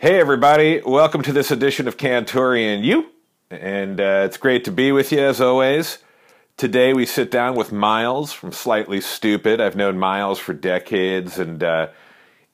[0.00, 0.80] Hey, everybody.
[0.86, 3.10] Welcome to this edition of Cantorian You.
[3.50, 5.98] And uh, it's great to be with you as always.
[6.56, 9.60] Today we sit down with Miles from Slightly Stoopid.
[9.60, 11.88] I've known Miles for decades, and uh,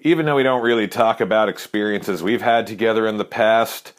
[0.00, 3.92] even though we don't really talk about experiences we've had together in the past,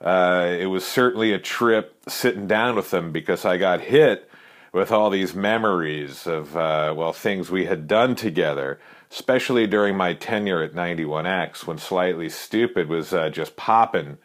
[0.00, 4.28] uh, it was certainly a trip sitting down with him because I got hit
[4.72, 8.80] with all these memories of, uh, well, things we had done together
[9.14, 14.18] especially during my tenure at 91X when Slightly Stoopid was uh, just popping,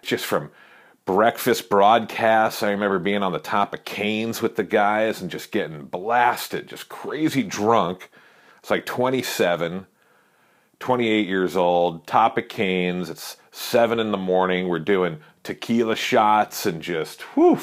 [0.00, 0.50] just from
[1.04, 2.62] breakfast broadcasts.
[2.62, 6.66] I remember being on the top of Canes with the guys and just getting blasted,
[6.66, 8.10] just crazy drunk.
[8.60, 9.86] It's like 27,
[10.78, 13.10] 28 years old, top of Canes.
[13.10, 14.66] It's 7 in the morning.
[14.66, 17.60] We're doing tequila shots and just, whew,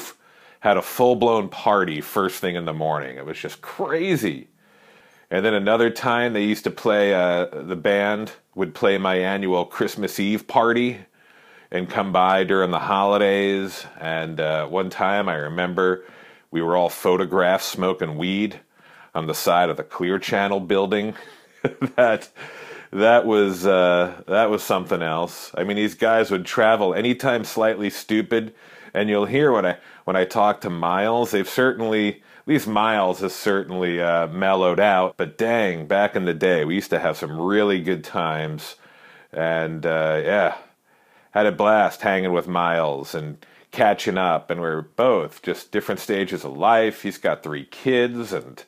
[0.60, 3.16] had a full blown party first thing in the morning.
[3.16, 4.49] It was just crazy.
[5.30, 9.64] And then another time they used to play, uh, the band would play my annual
[9.64, 10.98] Christmas Eve party
[11.70, 13.86] and come by during the holidays.
[14.00, 16.04] And uh, one time I remember
[16.50, 18.60] we were all photographed smoking weed
[19.14, 21.14] on the side of the Clear Channel building.
[21.96, 22.28] that
[22.92, 25.52] that was uh, that was something else.
[25.54, 28.52] I mean, these guys would travel anytime slightly stoopid,
[28.92, 33.34] and you'll hear when I when I talk to Miles, they've certainly least Miles has
[33.34, 35.16] certainly uh, mellowed out.
[35.16, 38.76] But dang, back in the day, we used to have some really good times,
[39.32, 40.56] and uh, yeah,
[41.32, 44.50] had a blast hanging with Miles and catching up.
[44.50, 47.02] And we are both just different stages of life.
[47.02, 48.62] He's got three kids, and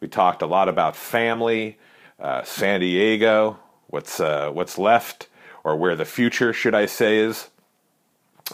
[0.00, 1.78] we talked a lot about family,
[2.20, 5.28] uh, San Diego, what's uh, what's left,
[5.64, 7.48] or where the future, should I say, is.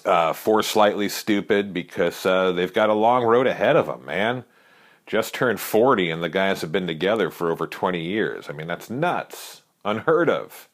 [0.07, 4.43] Uh, for slightly stoopid because uh, they've got a long road ahead of them, man
[5.07, 8.49] just turned 40 and the guys have been together for over 20 years.
[8.49, 9.63] I mean, that's nuts.
[9.85, 10.69] Unheard of.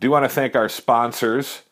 [0.00, 1.62] Do want to thank our sponsors.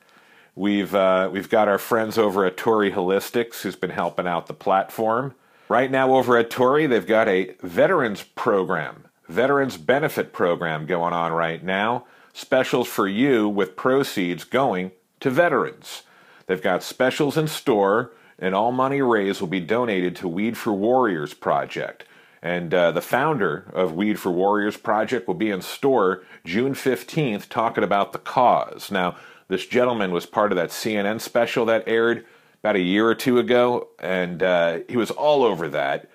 [0.54, 4.54] We've, uh, we've got our friends over at Torrey Holistics who's been helping out the
[4.54, 5.34] platform.
[5.68, 11.32] Right now, over at Torrey, they've got a veterans program, veterans benefit program going on
[11.32, 12.04] right now.
[12.34, 16.02] Specials for you with proceeds going to veterans.
[16.46, 20.72] They've got specials in store and all money raised will be donated to Weed for
[20.72, 22.04] Warriors Project.
[22.42, 27.48] And uh, the founder of Weed for Warriors Project will be in store June 15th
[27.48, 28.90] talking about the cause.
[28.90, 29.16] Now,
[29.46, 32.26] this gentleman was part of that CNN special that aired
[32.64, 36.10] about a year or two ago, and uh, he was all over that.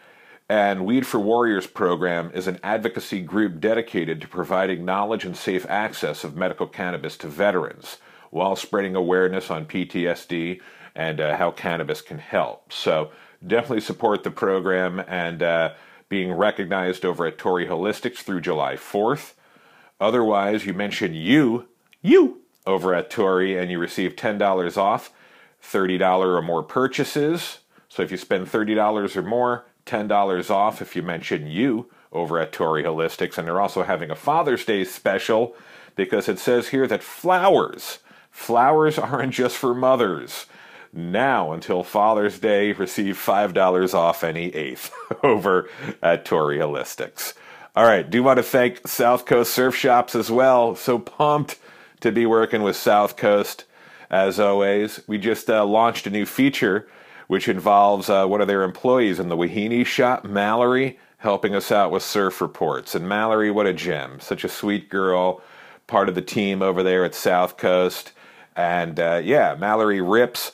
[0.49, 5.65] And Weed for Warriors program is an advocacy group dedicated to providing knowledge and safe
[5.69, 7.99] access of medical cannabis to veterans
[8.31, 10.59] while spreading awareness on PTSD
[10.97, 12.74] and uh, how cannabis can help.
[12.74, 13.12] So
[13.46, 15.74] definitely support the program and uh,
[16.09, 19.34] being recognized over at Torrey Holistics through July 4th.
[20.02, 21.68] Otherwise, you mention you,
[22.02, 25.13] you over at Torrey, and you receive $10 off
[25.63, 27.59] $30 or more purchases.
[27.90, 32.52] So if you spend $30 or more, $10 off if you mention you over at
[32.52, 33.38] Torrey Holistics.
[33.38, 35.56] And they're also having a Father's Day special
[35.96, 38.00] because it says here that flowers,
[38.30, 40.47] flowers aren't just for mothers
[40.97, 44.94] now until Father's Day, receive $5 off any eighth
[45.24, 45.69] over
[46.02, 47.34] at Torrey Holistics.
[47.75, 50.75] All right, do want to thank South Coast Surf Shops as well.
[50.75, 51.59] So pumped
[52.02, 53.66] to be working with South Coast
[54.09, 55.00] as always.
[55.07, 56.88] We just uh, launched a new feature
[57.28, 61.91] which involves uh, one of their employees in the Wahini shop, Mallory, helping us out
[61.91, 62.96] with surf reports.
[62.96, 64.19] And Mallory, what a gem.
[64.19, 65.41] Such a sweet girl,
[65.88, 68.13] part of the team over there at South Coast.
[68.56, 70.53] And uh, yeah, Mallory rips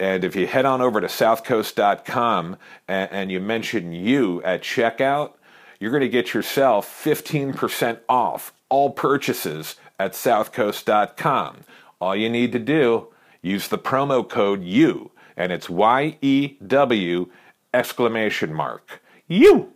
[0.00, 2.56] and if you head on over to southcoast.com
[2.88, 5.34] and, and you mention you at checkout,
[5.78, 11.58] you're going to get yourself 15% off all purchases at southcoast.com.
[12.00, 13.08] All you need to do,
[13.42, 17.28] use the promo code U, and it's Y E W
[17.74, 19.02] exclamation mark.
[19.28, 19.74] You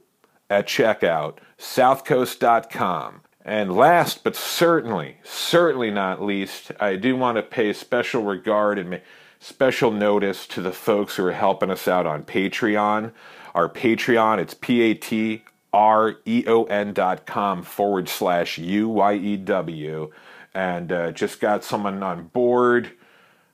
[0.48, 3.20] at checkout, southcoast.com.
[3.44, 9.02] And last but certainly, certainly not least, I do want to pay special regard and
[9.44, 13.12] special notice to the folks who are helping us out on Patreon.
[13.54, 18.88] Our Patreon, it's P A T R E O N dot com forward slash U
[18.88, 20.10] Y E W.
[20.54, 22.92] And uh, just got someone on board.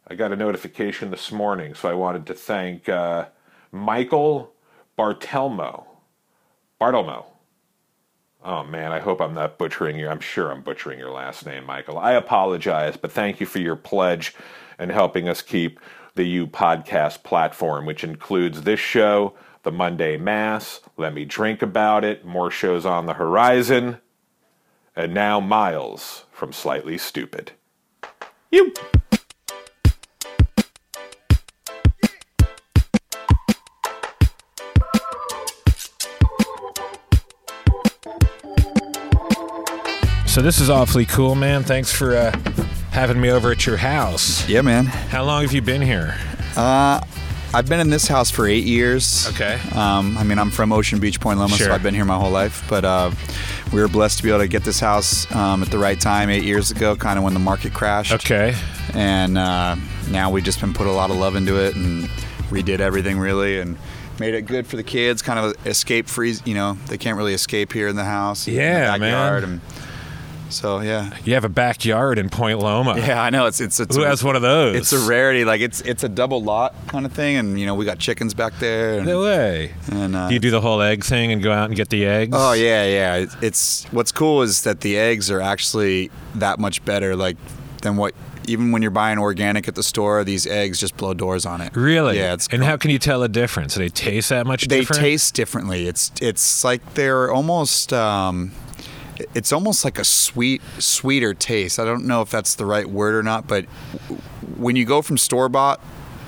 [0.07, 3.27] I got a notification this morning, so I wanted to thank uh,
[3.73, 4.53] Michael
[4.97, 5.87] Bartelmo.
[6.81, 7.25] Bartelmo.
[8.45, 10.11] Oh man, I hope I'm not butchering your.
[10.11, 11.99] I'm sure I'm butchering your last name, Michael.
[11.99, 14.35] I apologize, but thank you for your pledge
[14.81, 15.79] and helping us keep
[16.15, 22.03] the U podcast platform, which includes this show, the Monday Mass, Let Me Drink About
[22.03, 23.99] It, more shows on the horizon,
[24.97, 27.51] and now Miles from Slightly Stoopid.
[28.51, 28.73] You.
[40.27, 41.65] So this is awfully cool, man.
[41.65, 42.31] Thanks for uh,
[42.93, 44.49] having me over at your house.
[44.49, 44.87] Yeah, man.
[44.87, 46.17] How long have you been here?
[46.57, 47.01] Uh,
[47.53, 49.27] I've been in this house for eight years.
[49.31, 49.59] Okay.
[49.75, 51.67] Um, I mean, I'm from Ocean Beach, Point Loma, Sure.
[51.69, 52.65] so I've been here my whole life.
[52.69, 53.11] But uh,
[53.73, 56.31] we were blessed to be able to get this house um, at the right time
[56.31, 58.13] eight years ago, kind of when the market crashed.
[58.13, 58.55] Okay.
[58.95, 59.77] And uh,
[60.11, 62.05] now we've just been put a lot of love into it and
[62.51, 63.77] redid everything really and
[64.21, 65.21] made it good for the kids.
[65.23, 66.37] Kind of escape free.
[66.45, 68.47] You know, they can't really escape here in the house.
[68.47, 69.01] in the Yeah, man.
[69.01, 69.61] backyard, And
[70.51, 71.17] so yeah.
[71.25, 72.97] You have a backyard in Point Loma.
[72.99, 73.47] Yeah, I know.
[73.47, 74.77] It's it's, it's Who a- has one of those?
[74.77, 75.45] It's a rarity.
[75.45, 78.35] Like it's it's a double lot kind of thing, and you know we got chickens
[78.35, 78.99] back there.
[78.99, 79.73] And, No way.
[79.91, 82.05] and, uh, Do you do the whole egg thing and go out and get the
[82.07, 82.37] eggs?
[82.39, 83.15] Oh yeah, yeah.
[83.17, 87.37] It- It's what's cool is that the eggs are actually that much better, like
[87.83, 88.15] than what.
[88.47, 91.77] Even when you're buying organic at the store, these eggs just blow doors on it.
[91.77, 92.17] Really?
[92.19, 92.33] Yeah.
[92.33, 93.75] It's and how can you tell the difference?
[93.75, 94.77] Do they taste that much differently.
[94.77, 95.01] they different?
[95.03, 95.87] taste differently.
[95.87, 97.93] It's it's like they're almost.
[97.93, 98.51] Um,
[99.35, 101.79] it's almost like a sweet, sweeter taste.
[101.79, 103.65] I don't know if that's the right word or not, but
[104.57, 105.81] when you go from store bought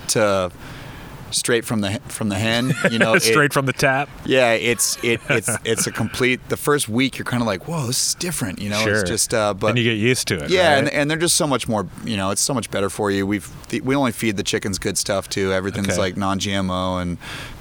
[0.09, 0.50] to
[1.31, 4.09] straight from the from the hen, you know, it- straight from the tap.
[4.27, 6.47] Yeah, it's it it's it's a complete.
[6.50, 8.61] The first week, you're kind of like, whoa, this is different.
[8.61, 8.93] You know, Sure.
[9.00, 9.33] it's just.
[9.33, 10.50] Uh, but and you get used to it.
[10.50, 10.79] yeah, right?
[10.81, 11.87] and, and they're just so much more.
[12.05, 13.27] You know, it's so much better for you.
[13.27, 13.50] We've
[13.83, 15.53] we only feed the chickens good stuff too.
[15.53, 15.99] Everything's Okay.
[15.99, 17.17] like non-GMO and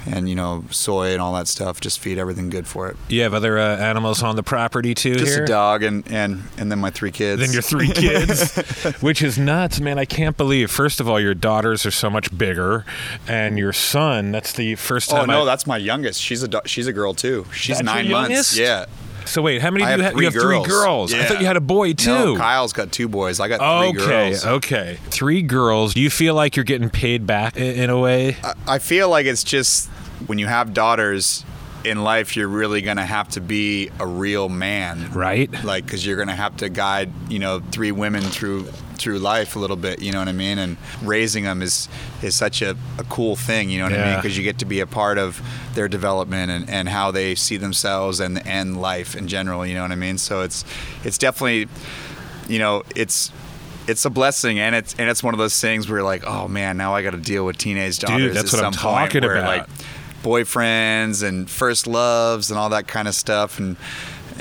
[0.05, 1.79] and you know soy and all that stuff.
[1.81, 2.97] Just feed everything good for it.
[3.09, 5.43] you have other uh, animals on the property too Just here.
[5.43, 7.41] a dog and and and then my three kids.
[7.41, 8.55] Then your three kids,
[9.01, 9.97] which is nuts, man.
[9.99, 10.71] I can't believe.
[10.71, 12.85] First of all, your daughters are so much bigger,
[13.27, 14.31] and your son.
[14.31, 15.29] That's the first time.
[15.29, 16.21] Oh no, I, that's my youngest.
[16.21, 17.45] She's a do- she's a girl too.
[17.53, 18.57] She's That's nine months.
[18.57, 18.85] Yeah.
[19.25, 20.13] So wait, how many I do you have?
[20.13, 20.67] You three have three girls.
[20.67, 21.13] girls.
[21.13, 22.09] I thought you had a boy too.
[22.09, 23.39] No, Kyle's got two boys.
[23.39, 24.45] I got three okay, girls.
[24.45, 24.51] okay.
[24.91, 25.93] okay, Three girls.
[25.93, 28.37] Do you feel like you're getting paid back i- in a way?
[28.67, 29.89] I feel like it's just
[30.27, 31.45] when you have daughters
[31.83, 35.51] in life, you're really gonna have to be a real man, Right.
[35.63, 38.67] Like, because you're gonna have to guide, you know, three women through
[39.01, 40.01] through life a little bit.
[40.01, 40.57] You know what I mean?
[40.57, 41.89] And raising them is
[42.21, 43.69] is such a, a cool thing.
[43.69, 44.15] You know what I mean?
[44.17, 45.41] Because you get to be a part of
[45.73, 49.65] their development and, and how they see themselves and and life in general.
[49.65, 50.17] You know what I mean?
[50.17, 50.63] So it's
[51.03, 51.67] it's definitely,
[52.47, 53.31] you know, it's.
[53.87, 56.47] It's a blessing, and it's and it's one of those things where you're like, oh
[56.47, 58.35] man, now I got to deal with teenage daughters.
[58.35, 59.67] that's at what I'm some point talking where, about.
[59.67, 59.67] Like,
[60.21, 63.75] boyfriends and first loves and all that kind of stuff and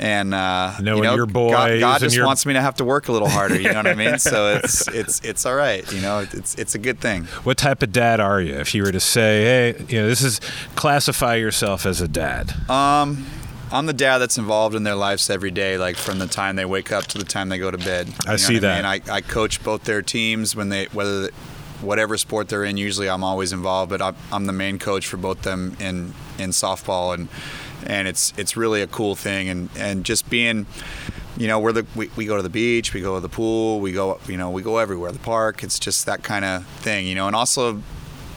[0.01, 2.75] and uh, Knowing you know, your boys God, God just your- wants me to have
[2.77, 3.59] to work a little harder.
[3.61, 4.17] You know what I mean?
[4.19, 5.89] So it's it's it's all right.
[5.93, 7.25] You know, it's it's a good thing.
[7.43, 8.55] What type of dad are you?
[8.55, 9.43] If you were to say,
[9.73, 10.41] hey, you know, this is
[10.75, 12.51] classify yourself as a dad.
[12.69, 13.27] Um,
[13.71, 16.65] I'm the dad that's involved in their lives every day, like from the time they
[16.65, 18.07] wake up to the time they go to bed.
[18.07, 18.83] You I know see that.
[18.83, 19.03] I, mean?
[19.09, 21.29] I, I coach both their teams when they whether
[21.81, 22.75] whatever sport they're in.
[22.77, 26.49] Usually, I'm always involved, but I'm, I'm the main coach for both them in in
[26.49, 27.29] softball, and
[27.85, 30.65] and it's it's really a cool thing, and and just being.
[31.37, 33.79] You know, we're the we, we go to the beach, we go to the pool,
[33.79, 35.63] we go you know we go everywhere, the park.
[35.63, 37.25] It's just that kind of thing, you know.
[37.25, 37.81] And also,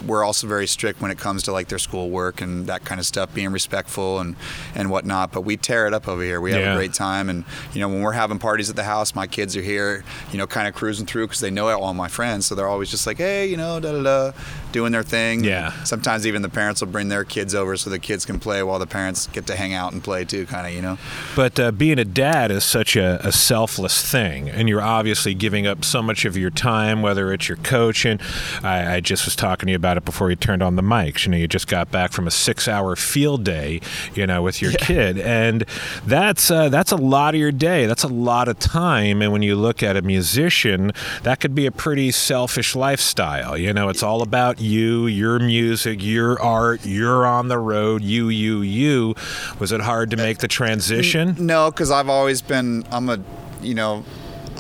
[0.06, 3.04] we're also very strict when it comes to like their schoolwork and that kind of
[3.06, 4.36] stuff, being respectful and
[4.74, 5.32] and whatnot.
[5.32, 6.40] But we tear it up over here.
[6.40, 6.72] We have Yeah.
[6.72, 7.44] a great time, and
[7.74, 10.46] you know when we're having parties at the house, my kids are here, you know,
[10.46, 13.18] kind of cruising through because they know all my friends, so they're always just like,
[13.18, 14.32] hey, you know, da da da,
[14.74, 15.44] doing their thing.
[15.44, 15.72] Yeah.
[15.84, 18.80] Sometimes even the parents will bring their kids over so the kids can play while
[18.80, 20.98] the parents get to hang out and play too, kind of, you know.
[21.36, 25.64] But uh, being a dad is such a, a selfless thing, and you're obviously giving
[25.64, 28.18] up so much of your time, whether it's your coaching.
[28.62, 31.24] I, I just was talking to you about it before you turned on the mics.
[31.24, 33.80] You know, you just got back from a six-hour field day,
[34.14, 35.64] you know, with your kid, and
[36.04, 37.86] that's uh, that's a lot of your day.
[37.86, 40.90] That's a lot of time, and when you look at a musician,
[41.22, 43.56] that could be a pretty selfish lifestyle.
[43.56, 46.84] You know, it's all about you, your music, your art.
[46.84, 48.02] You're on the road.
[48.02, 49.14] You, you, you.
[49.58, 51.36] Was it hard to make the transition?
[51.38, 52.84] No, because I've always been.
[52.90, 53.18] I'm a,
[53.62, 54.04] you know,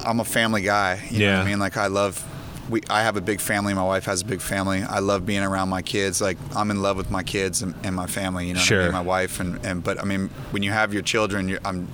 [0.04, 1.02] I'm a family guy.
[1.10, 1.38] You know Yeah.
[1.38, 1.58] what I mean?
[1.58, 2.24] Like I love.
[2.70, 3.74] We, I have a big family.
[3.74, 4.82] My wife has a big family.
[4.82, 6.22] I love being around my kids.
[6.22, 8.48] Like I'm in love with my kids and, and my family.
[8.48, 8.92] You know, what I mean?
[8.92, 11.88] my wife and, and but I mean, when you have your children, you're, I'm,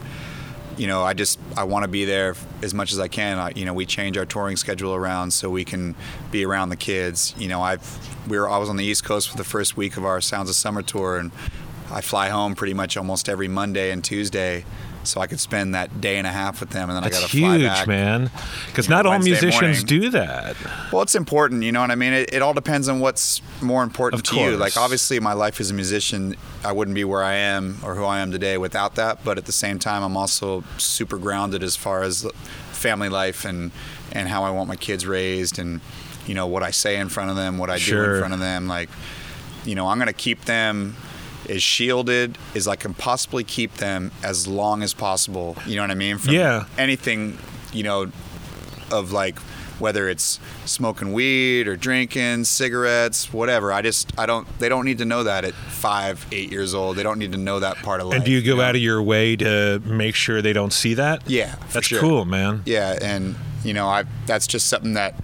[0.77, 3.39] you know, I just I want to be there as much as I can.
[3.39, 5.95] I, you know, we change our touring schedule around so we can
[6.31, 7.35] be around the kids.
[7.39, 9.97] You know, I've we were I was on the East Coast for the first week
[9.97, 11.31] of our Sounds of Summer tour, and
[11.91, 14.65] I fly home pretty much almost every Monday and Tuesday,
[15.03, 17.21] so I could spend that day and a half with them, and then That's I
[17.21, 17.87] got to fly huge, back.
[17.87, 18.31] man.
[18.67, 19.87] Because you know, not all Wednesday musicians morning.
[19.87, 20.57] do that.
[20.93, 22.13] Well, it's important, you know what I mean.
[22.13, 24.57] It, it all depends on what's more important Of to you.
[24.57, 28.05] Like obviously, my life as a musician, I wouldn't be where I am or who
[28.05, 29.25] I am today without that.
[29.25, 32.27] But at the same time, I'm also super grounded as far as
[32.73, 33.71] family life and
[34.13, 35.81] and how I want my kids raised and
[36.27, 38.41] you know what I say in front of them, what I do in front of
[38.41, 38.67] them.
[38.69, 38.89] Like,
[39.65, 40.97] you know, I'm gonna keep them
[41.51, 45.57] as shielded as I can possibly keep them as long as possible.
[45.67, 46.17] You know what I mean?
[46.19, 46.65] From Yeah.
[46.79, 47.39] anything,
[47.73, 48.11] you know,
[48.91, 49.39] of like
[49.81, 53.73] whether it's smoking weed or drinking cigarettes, whatever.
[53.73, 56.97] I just I don't they don't need to know that at five, eight years old.
[56.97, 58.17] They don't need to know that part of life.
[58.17, 58.63] And do you go know?
[58.63, 61.23] out of your way to make sure they don't see that?
[61.29, 62.01] Yeah, That's sure.
[62.01, 62.63] cool, man.
[62.67, 65.15] Yeah, and you know, I that's just something that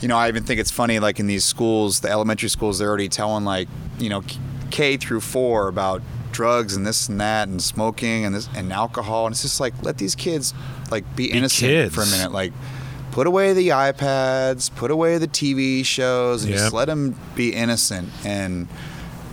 [0.00, 2.88] you know, I even think it's funny like in these schools, the elementary schools they're
[2.88, 3.66] already telling like,
[3.98, 4.22] you know,
[4.70, 9.26] K through 4 about drugs and this and that and smoking and this and alcohol
[9.26, 10.52] and it's just like let these kids
[10.90, 11.94] like be, innocent kids.
[11.94, 12.52] for a minute like
[13.12, 16.58] put away the iPads, put away the TV shows and Yep.
[16.60, 18.68] just let them be innocent and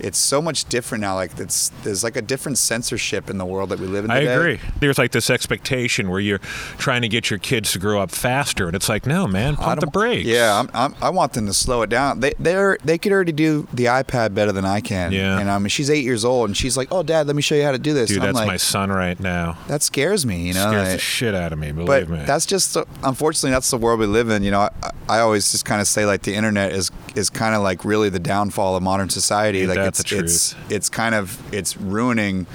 [0.04, 3.70] it's so much different now like it's there's like a different censorship in the world
[3.70, 4.60] that we live in I agree.
[4.78, 6.40] There's like this expectation where you're
[6.78, 9.80] trying to get your kids to grow up faster, and it's like, no, man, pump
[9.80, 10.26] the brakes.
[10.26, 12.20] Yeah, I'm, I'm, I want them to slow it down.
[12.20, 15.12] They they're they could already do the iPad better than I can.
[15.12, 15.38] Yeah.
[15.38, 17.54] and I mean she's eight years old and she's like, oh dad, let me show
[17.54, 18.10] you how to do this.
[18.10, 19.56] dude, that's like, my son right now.
[19.68, 20.46] that scares me.
[20.48, 21.72] You know, Scares the shit out of me.
[21.72, 22.24] Believe but me.
[22.24, 24.42] that's just the- unfortunately that's the world we live in.
[24.42, 27.54] You know, I, I always just kind of say like the internet is is kind
[27.54, 29.66] of like really the downfall of modern society.
[29.66, 32.46] Like that it's it's it's kind of it's ruining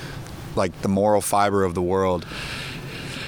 [0.55, 2.25] like the moral fiber of the world.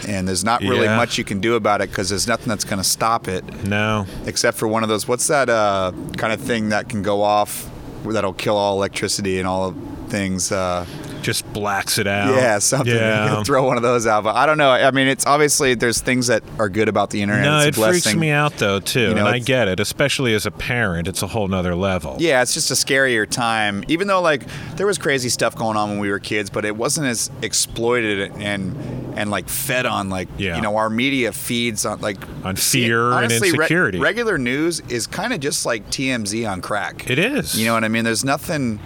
[0.08, 0.98] And there's not really Yeah.
[0.98, 4.08] much you can do about it because there's nothing that's going to stop it no.
[4.26, 7.70] except for one of those what's that uh, kind of thing that can go off
[8.06, 9.76] that'll kill all electricity and all
[10.10, 10.88] things uh,
[11.22, 12.34] Just blacks it out.
[12.36, 13.44] yeah something Yeah.
[13.44, 16.28] throw one of those out but i don't know i mean it's obviously there's things
[16.28, 19.26] that are good about the internet No, it freaks me out though too, You know,
[19.26, 19.80] and I get it.
[19.80, 22.18] Especially as a parent, it's a whole nother level.
[22.20, 25.90] yeah it's just a scarier time even though like there was crazy stuff going on
[25.90, 28.76] when we were kids but it wasn't as exploited and
[29.18, 30.56] and like fed on like Yeah.
[30.56, 34.00] you know our media feeds on like On fear and honestly, re- insecurity.
[34.00, 37.60] regular news is kind of just like tmz on crack It is.
[37.60, 38.04] You know what I mean?
[38.04, 38.80] There's nothing.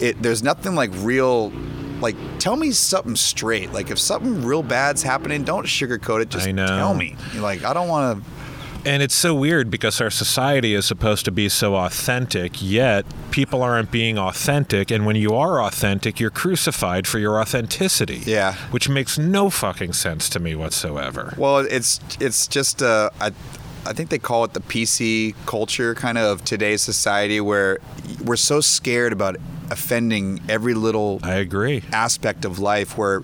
[0.00, 1.52] It there's nothing like real.
[2.00, 3.72] Like, tell me something straight.
[3.72, 6.28] Like, if something real bad's happening, don't sugarcoat it.
[6.28, 7.16] Just tell me.
[7.34, 8.30] Like, I don't want to.
[8.88, 13.62] And it's so weird because our society is supposed to be so authentic, yet people
[13.62, 14.90] aren't being authentic.
[14.90, 18.22] And when you are authentic, you're crucified for your authenticity.
[18.24, 18.54] Yeah.
[18.70, 21.34] Which makes no fucking sense to me whatsoever.
[21.36, 23.32] Well, it's it's just uh, I,
[23.84, 27.78] I think they call it the PC culture kind of of today's society where
[28.24, 29.36] we're so scared about
[29.70, 31.82] offending every little I agree.
[31.92, 33.22] aspect of life where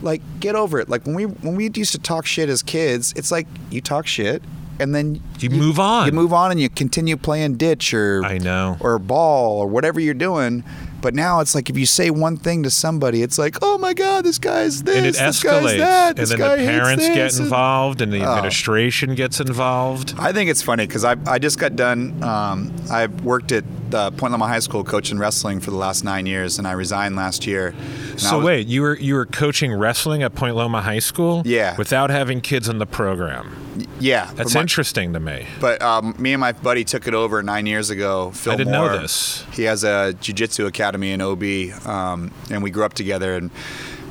[0.00, 3.12] like get over it like when we when we used to talk shit as kids
[3.16, 4.42] it's like you talk shit
[4.80, 6.06] and then You move on.
[6.06, 8.76] you move on and you continue playing ditch or I know.
[8.80, 10.64] or ball or whatever you're doing
[11.00, 13.92] but now it's like if you say one thing to somebody it's like oh my
[13.94, 15.78] god this guy's this and it this guy's escalates.
[15.78, 18.32] that and then the parents get this," and- involved and the Oh.
[18.34, 20.14] administration gets involved.
[20.18, 22.20] I think it's funny because I, I just got done.
[22.24, 26.26] Um, I worked at uh, Point Loma High School coaching wrestling for the last nine
[26.26, 27.74] years, and I resigned last year.
[28.16, 31.42] So was- wait, you were you were coaching wrestling at Point Loma High School?
[31.44, 31.76] Yeah.
[31.76, 33.56] Without having kids in the program.
[34.00, 35.46] yeah, That's my- interesting to me.
[35.60, 38.30] But um, me and my buddy took it over nine years ago.
[38.32, 39.44] Phil I didn't know this.
[39.52, 41.42] He has a jiu-jitsu academy in OB,
[41.86, 43.34] um, and we grew up together.
[43.34, 43.50] And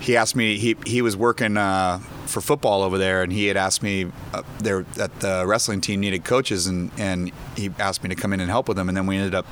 [0.02, 0.58] he asked me.
[0.58, 4.42] He he was working uh, for football over there, and he had asked me uh,
[4.60, 8.40] there that the wrestling team needed coaches, and and he asked me to come in
[8.40, 8.90] and help with them.
[8.90, 9.46] And then we ended up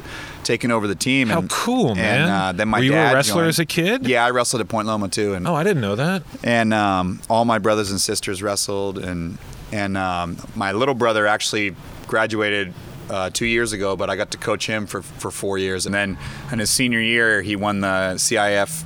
[0.44, 1.27] taking over the team.
[1.29, 2.22] How and, cool, man.
[2.22, 3.50] And uh, then my Were you a dad wrestler joined.
[3.50, 4.08] as a kid?
[4.08, 6.24] Yeah, I wrestled at Point Loma too, and Oh, I didn't know that.
[6.44, 9.38] and um, all my brothers and sisters wrestled, and
[9.72, 11.75] and um, my little brother actually
[12.08, 12.74] graduated
[13.12, 15.94] uh, two years ago, but I got to coach him for for four years, and
[15.94, 16.18] then
[16.51, 18.84] in his senior year, he won the CIF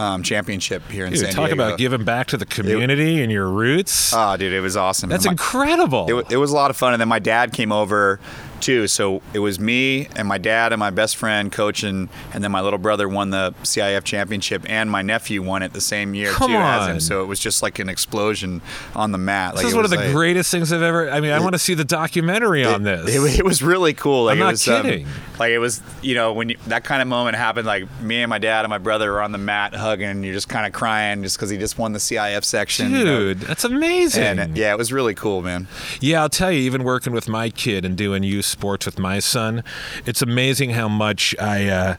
[0.00, 1.62] um, championship here in Dude, San talk Diego.
[1.66, 4.12] about giving back to the community and your roots.
[4.14, 5.10] Oh, dude, it was awesome.
[5.10, 6.18] That's My- incredible.
[6.20, 8.18] it, it was a lot of fun, and then my dad came over
[8.60, 8.86] too.
[8.88, 12.60] So it was me and my dad and my best friend coaching, and then my
[12.60, 16.50] little brother won the CIF championship, and my nephew won it the same year Come
[16.52, 16.94] too as him.
[16.94, 17.00] on.
[17.00, 18.60] So it was just like an explosion
[18.94, 19.54] on the mat.
[19.54, 21.10] this Like, is one of the like- greatest things I've ever.
[21.10, 23.14] I mean, I want to see the documentary on this.
[23.14, 24.24] It, it was really cool.
[24.24, 25.06] Like I'm it not was, um, kidding.
[25.38, 28.30] like it was, you know, when you, that kind of moment happened, like me and
[28.30, 30.72] my dad and my brother are on the mat hugging, and you're just kind of
[30.72, 32.92] crying just because he just won the CIF section.
[32.92, 33.18] you know.
[33.20, 34.38] Dude, that's amazing.
[34.38, 35.68] And yeah, it was really cool, man.
[36.00, 39.18] Yeah, I'll tell you, even working with my kid and doing youth sports with my
[39.18, 39.62] son,
[40.04, 41.96] it's amazing how much I, uh,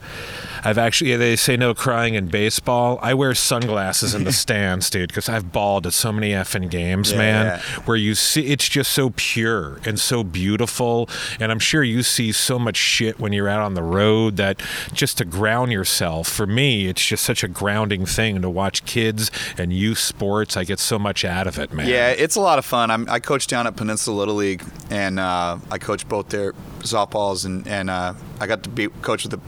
[0.64, 1.16] I've actually.
[1.16, 3.00] They say no crying in baseball.
[3.02, 7.12] I wear sunglasses in the stands, dude, because I've balled at so many effing games,
[7.12, 7.60] Yeah, man.
[7.86, 12.32] Where you see it's just so pure and so beautiful, and I'm sure you see
[12.32, 14.62] so much shit when you're out on the road that
[14.94, 16.28] just to ground yourself.
[16.28, 20.58] For me, it's just such a grounding thing to watch kids and youth sports.
[20.58, 21.88] I get so much out of it, man.
[21.88, 22.92] Yeah, it's a lot of fun.
[22.92, 26.54] I'm, I coach down at Peninsula Little League, and uh, I coach both their
[26.84, 29.40] softballs, and and uh, I got to be coach with a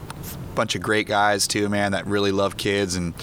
[0.54, 3.14] bunch of great guys too, man, that really love kids, and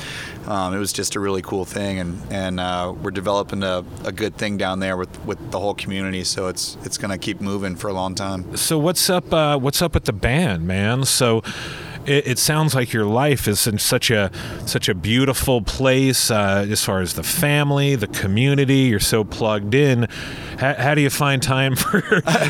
[0.47, 4.11] um, it was just a really cool thing, and and uh, we're developing a, a
[4.11, 7.75] good thing down there with, with the whole community, so it's it's gonna keep moving
[7.75, 8.55] for a long time.
[8.57, 9.31] So what's up?
[9.33, 11.05] Uh, what's up with the band, man?
[11.05, 11.41] So.
[12.03, 14.31] It, it sounds like your life is in such a
[14.65, 18.77] such a beautiful place uh, as far as the family, the community.
[18.89, 20.07] You're so plugged in.
[20.57, 22.01] How, how do you find time for?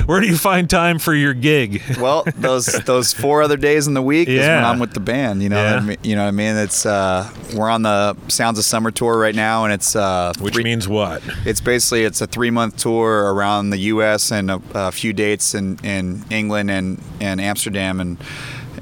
[0.05, 1.81] where do you find time for your gig?
[1.99, 5.43] Well, those those four other days in the week is when I'm with the band.
[5.43, 5.75] You know, Yeah.
[5.75, 5.97] I mean?
[6.01, 6.55] you know what I mean.
[6.55, 10.53] It's uh, we're on the Sounds of Summer tour right now, and it's uh, Which
[10.55, 11.21] three- means what?
[11.45, 14.31] It's basically it's a three month tour around the U.S.
[14.31, 18.17] and a, a few dates in, in England and, and Amsterdam and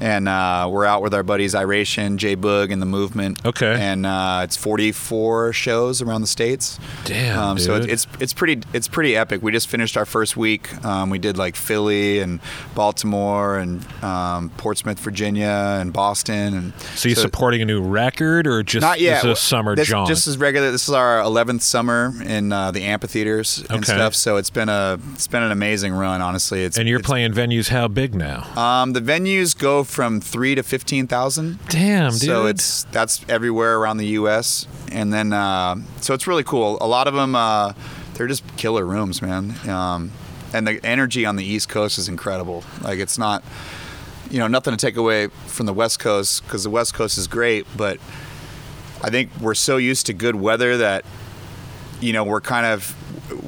[0.00, 3.44] and uh, we're out with our buddies Iration, J Boog, and the Movement.
[3.44, 3.76] Okay.
[3.78, 6.78] And uh, it's 44 shows around the states.
[7.04, 9.42] Damn, Um, so it's it's pretty it's pretty epic.
[9.42, 10.72] We just finished our first week.
[10.84, 12.40] Um, we did like Philly and
[12.74, 16.54] Baltimore and um, Portsmouth, Virginia, and Boston.
[16.54, 19.22] And So you're supporting a new record or just not yet.
[19.22, 20.08] this is a summer this, jaunt?
[20.08, 20.70] Just as regular.
[20.70, 23.92] This is our 11th summer in uh, the amphitheaters and Okay.
[23.92, 24.14] stuff.
[24.14, 26.20] So it's been a it's been an amazing run.
[26.22, 28.46] Honestly, it's and you're it's- playing venues how big now?
[28.56, 31.58] Um, the venues go from three to fifteen thousand.
[31.68, 32.20] Damn, dude.
[32.22, 34.66] So it's that's everywhere around the U.S.
[34.90, 36.78] And then uh, so it's really cool.
[36.80, 37.74] A lot of them uh,
[38.14, 39.54] they're just killer rooms, man.
[39.68, 40.12] Um,
[40.52, 42.64] and the energy on the East Coast is incredible.
[42.82, 43.42] Like it's not,
[44.30, 47.26] you know, nothing to take away from the West Coast because the West Coast is
[47.26, 47.98] great, but
[49.02, 51.04] I think we're so used to good weather that
[52.00, 52.94] you know we're kind of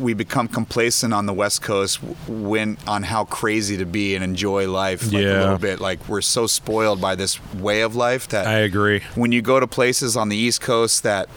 [0.02, 4.68] we become complacent on the West Coast when on how crazy to be and enjoy
[4.70, 5.80] life like a little bit.
[5.80, 9.00] Like we're so spoiled by this way of life that I agree.
[9.14, 11.28] when you go to places on the East Coast that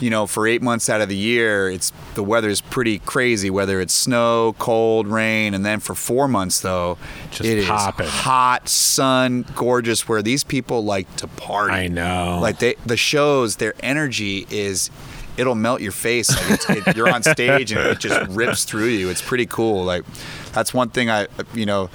[0.00, 3.82] you know for eight months out of the year it's the weather's pretty crazy whether
[3.82, 6.96] it's snow cold rain and then for four months though
[7.30, 8.06] Just it is popping.
[8.08, 12.38] hot sun gorgeous where these people like to party I know.
[12.40, 14.88] like they the shows their energy is
[15.40, 16.28] it'll melt your face.
[16.30, 19.08] Like it's, it, you're on stage and it just rips through you.
[19.08, 19.84] It's pretty cool.
[19.84, 20.04] Like
[20.52, 21.88] that's one thing i you know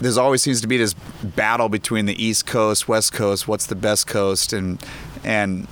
[0.00, 3.74] there's always seems to be this battle between the east coast west coast what's the
[3.74, 4.52] best coast?
[4.52, 4.84] And
[5.24, 5.66] and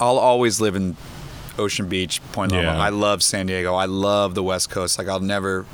[0.00, 0.96] i'll always live in
[1.58, 2.64] ocean beach point loma.
[2.64, 2.78] Yeah.
[2.78, 3.74] i love san diego.
[3.74, 4.98] I love the west coast.
[4.98, 5.64] Like i'll never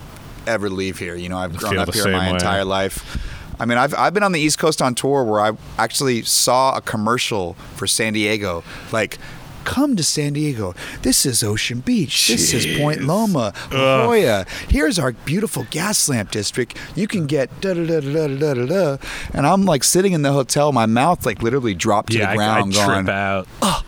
[0.46, 1.16] ever leave here.
[1.16, 2.34] You know i've grown up here my way.
[2.34, 3.20] entire life.
[3.58, 6.76] I mean, I've, I've been on the East Coast on tour where I actually saw
[6.76, 8.64] a commercial for San Diego.
[8.90, 9.18] Like,
[9.64, 10.74] Come to San Diego.
[11.02, 12.10] This is Ocean Beach.
[12.10, 12.28] Jeez.
[12.28, 14.40] This is Point Loma, La Jolla.
[14.40, 14.44] Uh.
[14.68, 16.76] Here's our beautiful gas lamp district.
[16.94, 18.96] You can get da da da da da da da.
[19.32, 22.36] And I'm like sitting in the hotel, my mouth like literally dropped to yeah, the
[22.36, 22.74] ground.
[22.76, 23.48] I, I going, trip out.
[23.62, 23.82] Oh,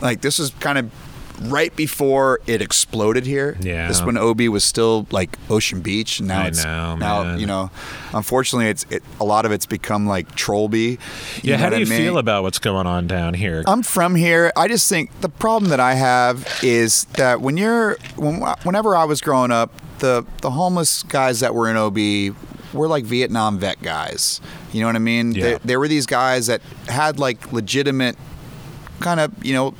[0.00, 0.90] like this is kind of
[1.40, 3.56] right before it exploded here.
[3.60, 3.88] Yeah.
[3.88, 6.18] This when OB was still like Ocean Beach.
[6.20, 7.40] and Now I it's know, now man.
[7.40, 7.70] you know.
[8.14, 10.98] Unfortunately, it's it, a lot of it's become like Trollby.
[11.42, 11.98] Yeah, how do you I mean?
[11.98, 13.64] feel about what's going on down here?
[13.66, 14.52] I'm from here.
[14.56, 19.04] I just think the problem that I have is that when you're when whenever I
[19.04, 22.36] was growing up, the the homeless guys that were in OB
[22.74, 24.40] were like Vietnam vet guys.
[24.72, 25.32] You know what I mean?
[25.32, 25.42] Yeah.
[25.42, 28.16] They, they were these guys that had like legitimate
[29.00, 29.74] kind of you know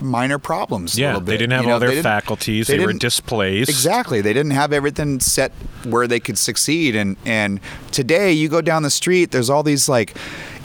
[0.00, 0.96] minor problems.
[0.96, 1.26] a yeah, little bit.
[1.32, 2.66] they didn't have You know, all their they faculties.
[2.66, 3.68] They, were displaced.
[3.70, 4.20] Exactly.
[4.20, 5.52] They didn't have everything set
[5.84, 6.94] where they could succeed.
[6.96, 7.60] And and
[7.92, 10.16] today you go down the street, there's all these like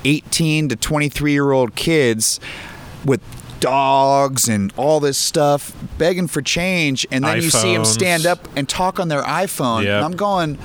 [0.06, 2.40] 18 to 23 year old kids
[3.06, 3.22] with
[3.60, 8.48] dogs and all this stuff begging for change and then you see them stand up
[8.58, 9.94] and talk on their iPhone Yep.
[9.98, 10.58] and I'm going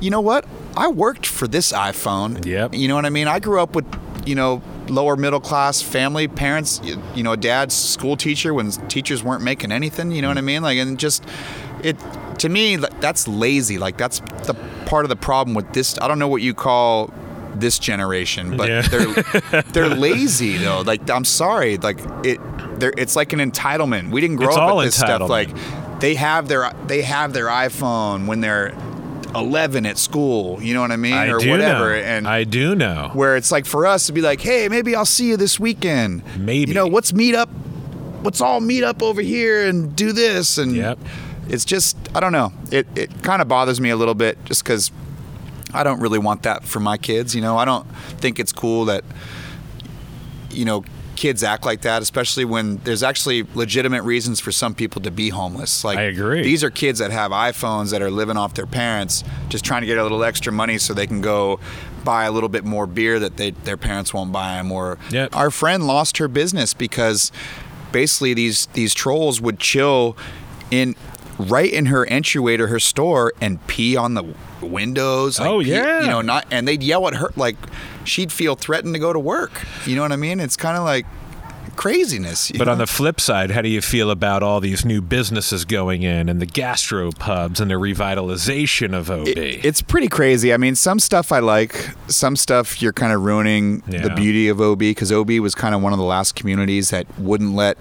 [0.00, 0.44] you know what
[0.76, 2.74] I worked for this iPhone Yep.
[2.74, 3.86] you know what I mean I grew up with
[4.26, 6.80] you know lower middle class family parents
[7.14, 10.62] you, know dad's school teacher when teachers weren't making anything you know what I mean?
[10.62, 11.24] Like and just
[11.82, 11.96] it
[12.38, 13.78] to me that's lazy.
[13.78, 14.54] Like that's the
[14.86, 17.12] part of the problem with this I don't know what you call
[17.54, 18.82] this generation but Yeah.
[18.82, 20.82] they're they're lazy though.
[20.82, 21.76] Like I'm sorry.
[21.78, 22.38] Like it
[22.78, 24.10] they're, it's like an entitlement.
[24.10, 25.28] We didn't grow It's up with this stuff.
[25.28, 25.48] Like
[26.00, 28.74] they have their they have their iPhone when they're
[29.38, 32.02] 11 at school you know what I mean I or do whatever know.
[32.02, 33.10] and I do know.
[33.14, 36.22] where it's like for us to be like, hey, maybe I'll see you this weekend.
[36.38, 36.70] Maybe.
[36.70, 37.48] You know, let's meet up.
[38.22, 40.58] Let's all meet up over here and do this.
[40.58, 40.98] And Yep.
[41.48, 42.52] it's just, I don't know.
[42.72, 44.90] It, it kind of bothers me a little bit just because
[45.72, 47.34] I don't really want that for my kids.
[47.34, 47.86] You know, I don't
[48.20, 49.04] think it's cool that
[50.50, 50.84] you know
[51.16, 55.30] kids act like that, especially when there's actually legitimate reasons for some people to be
[55.30, 55.82] homeless.
[55.84, 56.42] Like I agree.
[56.42, 59.86] These are kids that have iPhones that are living off their parents, just trying to
[59.86, 61.58] get a little extra money so they can go
[62.04, 64.70] buy a little bit more beer that they, their parents won't buy them.
[64.70, 65.34] Or Yep.
[65.34, 67.32] our friend lost her business because
[67.92, 70.16] basically these these trolls would chill
[70.70, 70.94] in
[71.38, 74.24] right in her entryway to her store and pee on the
[74.60, 75.38] windows.
[75.38, 76.00] like Oh, pee- yeah.
[76.02, 77.56] you know, not and they'd yell at her like
[78.06, 79.66] she'd feel threatened to go to work.
[79.86, 80.40] You know what I mean?
[80.40, 81.06] It's kind of like
[81.76, 82.50] craziness.
[82.52, 86.02] But on the flip side, how do you feel about all these new businesses going
[86.02, 89.28] in and the gastro pubs and the revitalization of OB?
[89.28, 90.52] It- it's pretty crazy.
[90.52, 91.90] I mean, some stuff I like.
[92.08, 95.82] Some stuff you're kind of ruining the beauty of OB because OB was kind of
[95.82, 97.78] one of the last communities that wouldn't let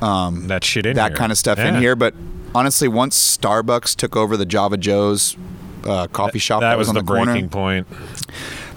[0.00, 1.16] that shit in that here.
[1.16, 1.96] kind of stuff in here.
[1.96, 2.14] But
[2.54, 5.36] honestly, once Starbucks took over the Java Joe's
[5.84, 7.86] uh, coffee shop that, that, was on the, the, corner, breaking point.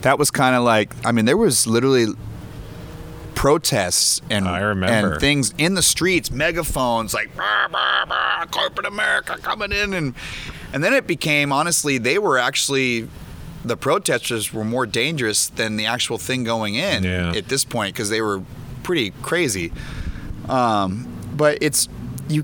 [0.06, 2.06] That was kind of like I mean, there was literally
[3.34, 9.72] protests and and things in the streets, megaphones like "Brr, brr, brr, corporate America coming
[9.72, 10.14] in and
[10.74, 13.08] and then it became honestly they were actually
[13.64, 17.34] the protesters were more dangerous than the actual thing going in Yeah.
[17.36, 18.44] at this point because they were
[18.84, 19.72] pretty crazy.
[20.48, 21.90] Um, but it's
[22.30, 22.44] you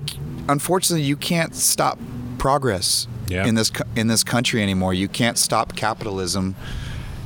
[0.50, 2.00] unfortunately you can't stop
[2.39, 3.45] progress Yeah.
[3.45, 4.93] in this in this country anymore.
[4.93, 6.56] You can't stop capitalism.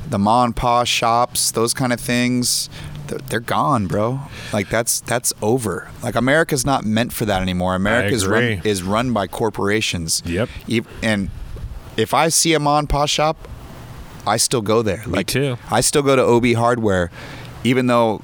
[0.08, 2.68] The ma and pa shops, those kind of things,
[3.08, 4.20] they're, gone, bro.
[4.52, 5.88] Like that's that's over.
[6.02, 7.74] Like America's not meant for that anymore.
[7.74, 10.22] America's run is run by corporations.
[10.24, 10.48] Yep.
[11.02, 11.30] And
[11.96, 13.48] if I see a ma and pa shop,
[14.26, 14.98] I still go there.
[15.06, 15.56] Me like too.
[15.70, 17.10] I still go to OB Hardware,
[17.64, 18.22] even though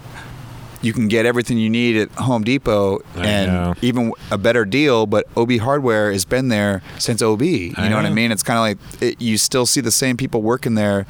[0.82, 3.74] you can get everything you need at Home Depot I and know.
[3.82, 5.06] even a better deal.
[5.06, 7.42] But OB Hardware has been there since OB.
[7.42, 8.32] You I know, what I mean?
[8.32, 11.06] It's kind of like it, you still see the same people working there.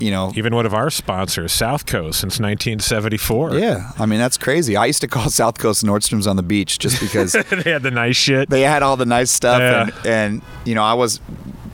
[0.00, 0.32] You know.
[0.36, 3.56] Even one of our sponsors, South Coast, since 1974.
[3.58, 4.76] Yeah, I mean that's crazy.
[4.76, 7.32] I used to call South Coast Nordstrom's on the beach just because
[7.64, 8.50] they had the nice shit.
[8.50, 9.82] they had all the nice stuff Yeah.
[9.82, 11.20] and, and you know i was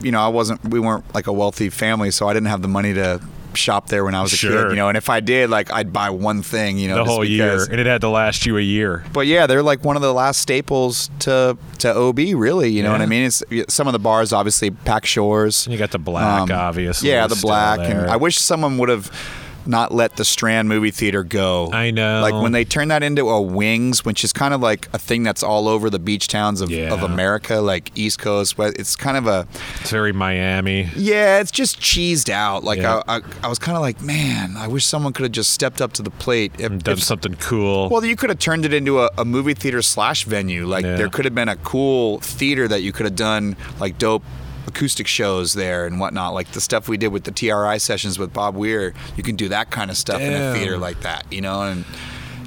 [0.01, 2.67] you know i wasn't we weren't like a wealthy family so i didn't have the
[2.67, 3.21] money to
[3.55, 4.63] shop there when i was a Sure.
[4.63, 7.01] kid you know and if i did like i'd buy one thing you know the
[7.03, 9.03] just whole year, and it had to last you a year.
[9.13, 12.91] but yeah they're like one of the last staples to to ob really you know
[12.91, 15.99] what i mean it's some of the bars obviously pack shores And you got the
[15.99, 17.09] black, Um, obviously.
[17.09, 19.11] yeah the black and i wish someone would have
[19.67, 21.69] not let the Strand movie theater go.
[21.71, 22.21] I know.
[22.21, 25.23] Like when they turn that into a Wings, which is kind of like a thing
[25.23, 26.91] that's all over the beach towns of, Yeah.
[26.93, 28.57] of America, like East Coast.
[28.57, 28.75] West.
[28.79, 29.47] It's kind of a
[29.81, 30.89] It's very Miami.
[30.95, 32.63] yeah, it's just cheesed out.
[32.63, 33.01] Like Yeah.
[33.07, 35.81] I, I, I was kind of like, man, I wish someone could have just stepped
[35.81, 36.53] up to the plate.
[36.57, 37.89] If, and done if- something cool.
[37.89, 40.65] well, you could have turned it into a, a movie theater slash venue.
[40.65, 40.95] Like Yeah.
[40.95, 44.23] there could have been a cool theater that you could have done like dope
[44.67, 46.33] acoustic shows there and whatnot.
[46.33, 48.93] Like the stuff we did with the TRI sessions with Bob Weir.
[49.17, 51.63] You can do that kind of stuff in a theater like that, you know.
[51.63, 51.85] And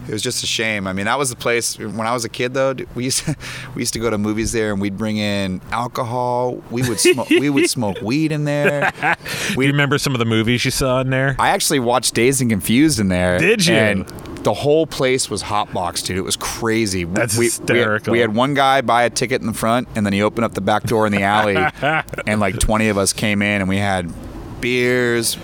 [0.06, 0.86] it was just a shame.
[0.86, 2.54] I mean, that was the place when I was a kid.
[2.54, 3.36] Though we used to,
[3.74, 6.62] we used to go to movies there, and we'd bring in alcohol.
[6.70, 7.30] We would smoke.
[7.30, 8.92] we would smoke weed in there.
[9.56, 11.36] We remember some of the movies you saw in there?
[11.38, 13.38] I actually watched Dazed and Confused in there.
[13.38, 14.04] Did you?
[14.44, 16.18] The whole place was hotbox, dude.
[16.18, 17.04] It was crazy.
[17.04, 18.12] That's we, hysterical.
[18.12, 20.22] We had, we had one guy buy a ticket in the front, and then he
[20.22, 21.56] opened up the back door in the alley,
[22.26, 24.12] and like 20 of us came in, and we had
[24.60, 25.36] beers,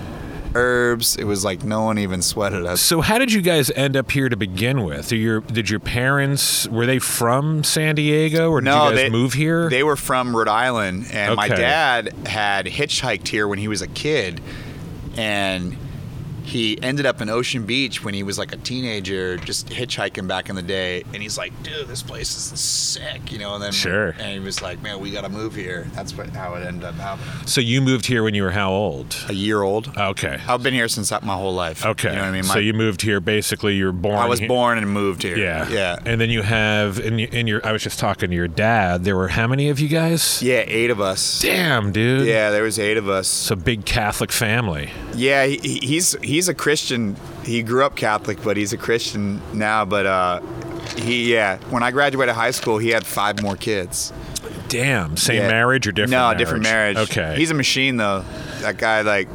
[0.55, 1.17] herbs.
[1.17, 2.81] It was like no one even sweated us.
[2.81, 5.09] So how did you guys end up here to begin with?
[5.09, 8.97] Did your did your parents were they from San Diego or did No, you guys
[8.97, 9.69] they move here?
[9.69, 13.89] They were from Rhode Island, and my dad had hitchhiked here when he was a
[13.89, 14.41] kid,
[15.17, 15.77] and
[16.51, 20.49] he ended up in Ocean Beach when he was like a teenager, just hitchhiking back
[20.49, 21.05] in the day.
[21.15, 23.55] And he's like, "Dude, this place is sick," you know.
[23.55, 24.09] And then Sure.
[24.19, 26.85] and he was like, "Man, we got to move here." That's what how it ended
[26.85, 27.47] up happening.
[27.47, 29.17] so you moved here when you were how old?
[29.29, 29.93] A year old.
[29.97, 30.41] Okay.
[30.49, 31.85] I've been here since my whole life.
[31.87, 32.11] Okay.
[32.11, 32.43] you know what I mean.
[32.45, 35.37] so you moved here basically you were born I was here- born and moved here.
[35.37, 35.69] Yeah.
[35.69, 35.97] yeah.
[36.05, 39.05] And then you have in, y- in your I was just talking to your dad.
[39.05, 40.43] There were how many of you guys?
[40.43, 41.41] Yeah, eight of us.
[41.41, 42.27] Damn, dude.
[42.27, 43.29] Yeah, there was eight of us.
[43.43, 44.91] It's a big Catholic family.
[45.15, 45.81] Yeah, he, he-
[46.23, 47.17] he's he's a Christian.
[47.45, 49.85] He grew up Catholic, but he's a Christian now.
[49.85, 50.41] But uh,
[50.97, 54.11] he yeah, when I graduated high school, he had five more kids.
[54.69, 55.19] Damn.
[55.19, 55.49] Same Yeah.
[55.49, 56.39] marriage or different No, marriage?
[56.39, 56.97] different marriage.
[56.97, 57.35] Okay.
[57.37, 58.25] He's a machine though.
[58.63, 59.29] That guy like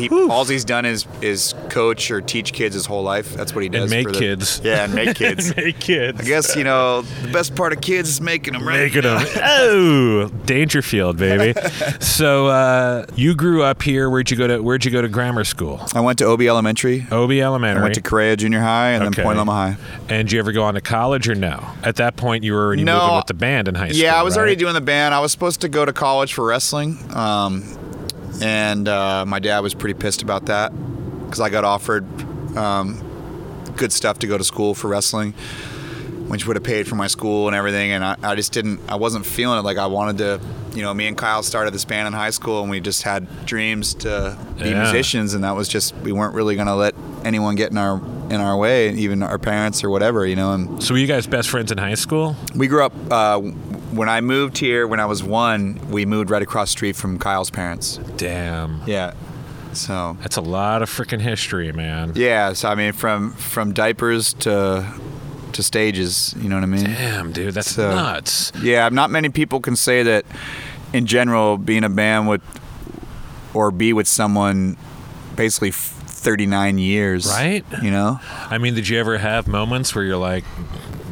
[0.00, 3.34] he all he's done is is coach or teach kids his whole life.
[3.34, 3.90] That's what he does.
[3.90, 4.60] make for the- kids.
[4.64, 5.54] Yeah, and make kids.
[5.56, 6.20] Make kids.
[6.20, 8.66] I guess you know the best part of kids is making them.
[8.66, 8.80] Right?
[8.92, 9.24] Making them.
[9.42, 11.58] Oh, Dangerfield, baby.
[12.00, 14.08] so uh, you grew up here.
[14.10, 14.60] Where'd you go to?
[14.62, 15.80] Where'd you go to grammar school?
[15.94, 17.06] I went to OB Elementary.
[17.10, 17.80] OB Elementary.
[17.80, 19.16] I went to Correia Junior High and Okay.
[19.16, 19.76] then Point Loma High.
[20.08, 21.64] And did you ever go on to college or no?
[21.82, 23.00] At that point, you were already No.
[23.00, 24.00] moving with the band in high school.
[24.02, 25.14] Yeah, I was already doing the band.
[25.14, 27.62] I was supposed to go to college for wrestling, um,
[28.42, 30.72] and uh, my dad was pretty pissed about that
[31.24, 32.04] because I got offered
[32.56, 33.00] um,
[33.76, 35.32] good stuff to go to school for wrestling,
[36.28, 37.90] which would have paid for my school and everything.
[37.92, 39.62] And I, I just didn't, I wasn't feeling it.
[39.62, 40.40] Like I wanted to,
[40.76, 43.46] you know, me and Kyle started this band in high school, and we just had
[43.46, 44.82] dreams to be Yeah.
[44.82, 48.40] musicians, and that was just we weren't really gonna let anyone get in our in
[48.40, 50.52] our way, even our parents or whatever, you know.
[50.52, 52.36] And So were you guys best friends in high school?
[52.54, 52.92] we grew up.
[53.10, 53.40] Uh,
[53.90, 57.18] when I moved here, when I was one, we moved right across the street from
[57.18, 57.98] Kyle's parents.
[58.16, 58.82] Damn.
[58.86, 59.14] Yeah.
[59.72, 62.12] So That's a lot of freaking history, man.
[62.16, 64.84] yeah, so I mean, from from diapers to
[65.52, 66.84] to stages, you know what I mean?
[66.84, 68.52] Damn, dude, that's So- nuts.
[68.62, 70.24] Yeah, not many people can say that.
[70.92, 72.40] In general, being a band with
[73.54, 74.76] or be with someone
[75.36, 77.64] basically 39 years, Right?
[77.80, 78.18] You know,
[78.50, 80.42] I mean, did you ever have moments where you're like,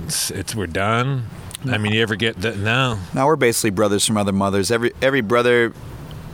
[0.05, 1.29] it's, it's we're done?
[1.67, 2.57] I mean, you ever get that?
[2.59, 2.99] No.
[3.15, 4.71] now we're basically brothers from other mothers.
[4.71, 5.73] Every every brother,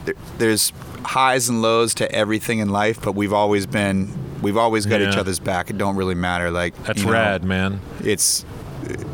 [0.05, 0.73] there, there's
[1.05, 4.11] highs and lows to everything in life, but we've always been,
[4.43, 5.71] we've always got each other's back.
[5.71, 6.51] It don't really matter.
[6.51, 7.81] Like That's you know, rad, man.
[8.03, 8.45] it's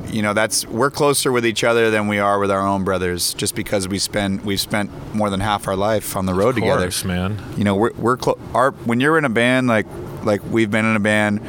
[0.09, 3.33] you know that's we're closer with each other than we are with our own brothers
[3.35, 6.55] just because we spend we've spent more than half our life on the road Of
[6.57, 7.39] together course, man.
[7.57, 9.87] you know we're, we're clo- our when you're in a band like
[10.25, 11.41] like we've been in a band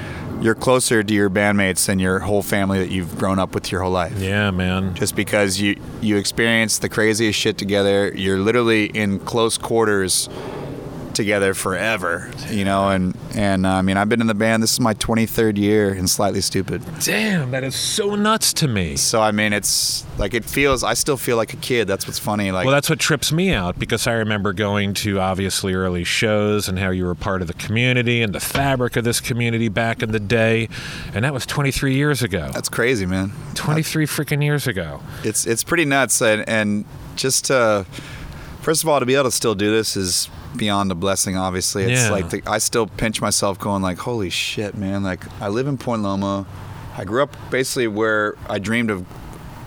[0.41, 3.82] you're closer to your bandmates than your whole family that you've grown up with your
[3.82, 4.93] whole life Yeah, man.
[4.95, 10.27] just because you you experience the craziest shit together you're literally in close quarters
[11.15, 14.74] together forever you know and and uh, i mean i've been in the band this
[14.74, 18.95] is my 23rd year and slightly stoopid Damn, that is so nuts to me.
[18.95, 22.19] so i mean it's like it feels i still feel like a kid that's what's
[22.19, 26.04] funny like Well, that's what trips me out because I remember going to obviously early
[26.04, 29.69] shows and how you were part of the community and the fabric of this community
[29.69, 30.69] back in the day,
[31.13, 32.50] and that was 23 years ago.
[32.54, 35.02] that's crazy man 23 freaking years ago.
[35.24, 37.86] it's it's pretty nuts and, and just to
[38.62, 41.84] first of all to be able to still do this is beyond a blessing obviously.
[41.84, 42.12] It's Yeah.
[42.12, 45.04] like the, i still pinch myself going like holy shit man.
[45.04, 46.45] Like i live in point loma.
[46.97, 49.06] I grew up basically where i dreamed of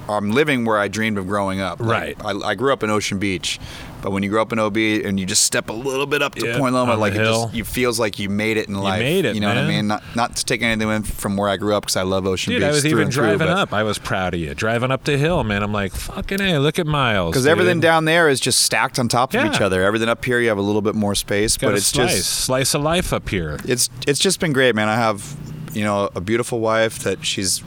[0.08, 1.80] i'm living where i dreamed of growing up.
[1.80, 2.44] Like, Right.
[2.44, 3.58] I, I grew up in ocean beach
[4.04, 6.34] but when you grow up in OB and you just step a little bit up
[6.34, 7.44] to Yeah, Point Loma, like it hill.
[7.44, 9.00] just you feels like you made it in life.
[9.00, 9.86] made it, You know what I mean?
[9.86, 12.52] Not not to take anything away from where I grew up because I love Ocean
[12.52, 12.68] Dude, Beach.
[12.68, 13.72] I was even driving up.
[13.72, 14.52] I was proud of you.
[14.54, 15.62] Driving up the hill, man.
[15.62, 17.30] I'm like, fucking hey, look at Miles.
[17.32, 19.50] because everything down there is just stacked on top of Yeah.
[19.50, 19.82] each other.
[19.82, 22.74] Everything up here, you have a little bit more space, but it's slice, just slice
[22.74, 23.58] of life up here.
[23.64, 24.88] it's it's just been great, man.
[24.90, 25.34] I have
[25.72, 27.62] you know a beautiful wife that she's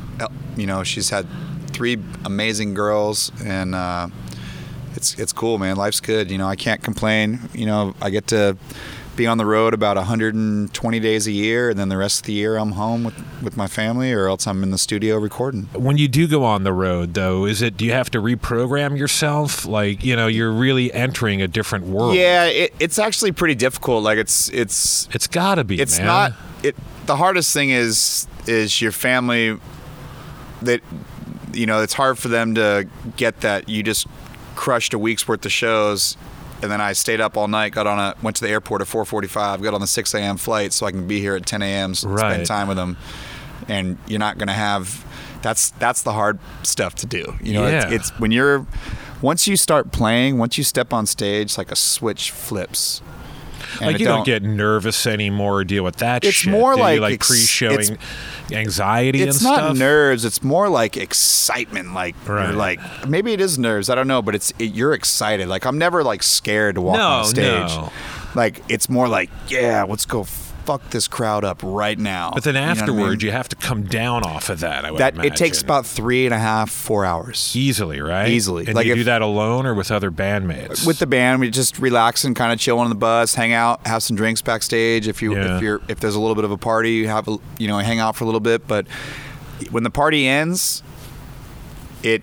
[0.55, 1.25] you know she's had
[1.71, 3.73] three amazing girls and.
[3.73, 4.07] uh
[4.97, 5.77] it's it's cool, man.
[5.77, 6.29] Life's good.
[6.29, 7.39] You know, I can't complain.
[7.53, 8.57] You know, I get to
[9.15, 12.33] be on the road about 120 days a year, and then the rest of the
[12.33, 15.63] year I'm home with, with my family, or else I'm in the studio recording.
[15.73, 17.77] When you do go on the road, though, is it?
[17.77, 19.65] Do you have to reprogram yourself?
[19.65, 22.15] Like, you know, you're really entering a different world.
[22.15, 24.03] Yeah, it, it's actually pretty difficult.
[24.03, 25.81] Like it's it's it's got to be.
[25.81, 26.07] it's man.
[26.07, 26.33] not
[26.63, 29.57] it the hardest thing is is your family
[30.61, 30.81] that
[31.53, 34.07] you know it's hard for them to get that you just
[34.57, 36.17] crushed a week's worth of shows
[36.61, 38.87] and then I stayed up all night, got on a went to the airport at
[38.87, 40.37] 4:45, got on the 6 a.m.
[40.37, 41.91] flight so I can be here at 10 a.m.
[41.91, 42.33] s- Right.
[42.33, 42.97] spend time with them.
[43.67, 45.05] And you're not gonna have
[45.43, 47.35] that's that's the hard stuff to do.
[47.41, 47.89] You know, Yeah.
[47.91, 48.65] it's, it's when you're
[49.21, 53.01] once you start playing, once you step on stage, like a switch flips.
[53.81, 56.29] And Like you don't, get nervous anymore or deal with that shit.
[56.29, 56.51] It's shit.
[56.51, 57.97] more do you, like like ex- pre-showing
[58.51, 59.77] anxiety it's and not stuff.
[59.77, 62.47] nerves it's more like excitement like Right.
[62.47, 65.65] you're like maybe it is nerves i don't know but it's it, you're excited like
[65.65, 67.91] i'm never like scared to walk No, on stage no.
[68.35, 70.23] like it's more like yeah let's go
[70.67, 73.19] fuck this crowd up right now But then You know I afterward, mean?
[73.21, 74.83] you have to come down off of that.
[74.85, 78.27] I would that it takes about three and a half four hours easily, right?
[78.29, 78.65] Easily.
[78.67, 80.85] And Like you if- do that alone or with other bandmates.
[80.85, 83.87] with the band we just relax and kind of chill on the bus hang out
[83.87, 85.55] have some drinks backstage if you Yeah.
[85.55, 87.77] if you're if there's a little bit of a party you have a, you know
[87.79, 88.85] hang out for a little bit but
[89.71, 90.83] when the party ends
[92.03, 92.21] it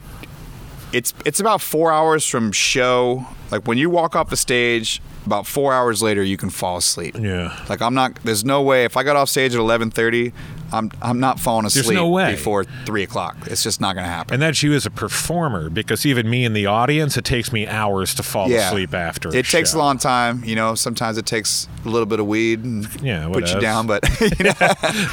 [0.92, 5.46] it's it's about four hours from show like when you walk off the stage about
[5.46, 7.58] four hours later you can fall asleep Yeah.
[7.68, 10.32] like i'm not there's no way if i got off stage at 11.30
[10.72, 12.32] i'm i'm not falling asleep There's no way.
[12.32, 16.04] before three o'clock it's just not gonna happen and that's you as a performer because
[16.06, 19.28] even me in the audience, it takes me hours to fall asleep after.
[19.28, 19.78] a It takes show.
[19.78, 20.74] a long time, you know.
[20.74, 24.44] Sometimes it takes a little bit of weed and Yeah, put you down, but you
[24.44, 24.52] know,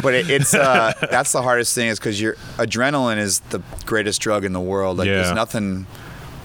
[0.02, 4.22] but it, it's uh, that's the hardest thing is because your adrenaline is the greatest
[4.22, 4.98] drug in the world.
[4.98, 5.16] Like Yeah.
[5.22, 5.86] there's nothing,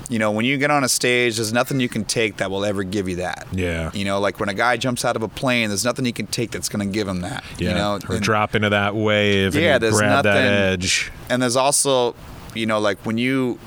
[0.09, 2.64] you know, when you get on a stage, there's nothing you can take that will
[2.64, 3.47] ever give you that.
[3.53, 3.90] Yeah.
[3.92, 6.27] You know, like when a guy jumps out of a plane, there's nothing you can
[6.29, 7.42] take that's going to give him that.
[7.59, 7.69] Yeah.
[7.71, 11.11] You know, or And- drop into that wave Yeah, there's grab that edge.
[11.29, 12.14] and there's also
[12.55, 13.59] you know like when you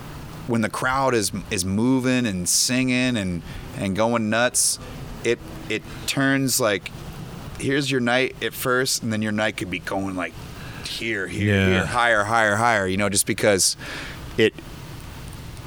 [0.48, 3.42] when the crowd is is moving and singing and
[3.78, 4.80] and going nuts
[5.24, 5.38] it
[5.70, 6.90] it turns like
[7.60, 10.34] here's your night at first, and then your night could be going like
[10.86, 11.68] here, here, Yeah.
[11.68, 12.88] here, higher, higher, higher.
[12.88, 13.76] You know, just because
[14.38, 14.54] it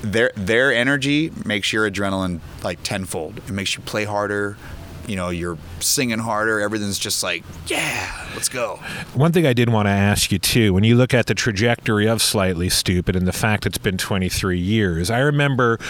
[0.03, 3.39] their their energy makes your adrenaline like tenfold.
[3.39, 4.57] It makes you play harder.
[5.07, 6.61] You know, you're singing harder.
[6.61, 8.77] Everything's just like, yeah, let's go.
[9.15, 12.07] One thing I did want to ask you too, when you look at the trajectory
[12.07, 15.81] of Slightly Stoopid and the fact it's been 23 years, I remember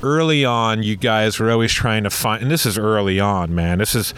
[0.00, 3.78] early on you guys were always trying to find, and this is early on, man.
[3.78, 4.14] This is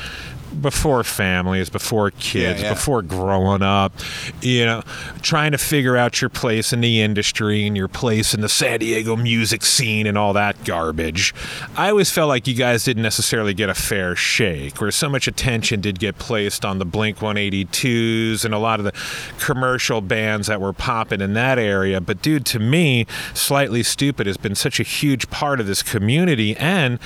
[0.61, 2.73] before families, before kids, yeah.
[2.73, 3.93] before growing up,
[4.41, 4.83] you know,
[5.23, 8.81] trying to figure out your place in the industry and your place in the San
[8.81, 11.35] Diego music scene and all that garbage.
[11.77, 15.27] I always felt like you guys didn't necessarily get a fair shake, where so much
[15.27, 18.93] attention did get placed on the Blink 182s and a lot of the
[19.39, 22.01] commercial bands that were popping in that area.
[22.01, 26.57] But, dude, to me, Slightly Stoopid has been such a huge part of this community
[26.57, 26.99] and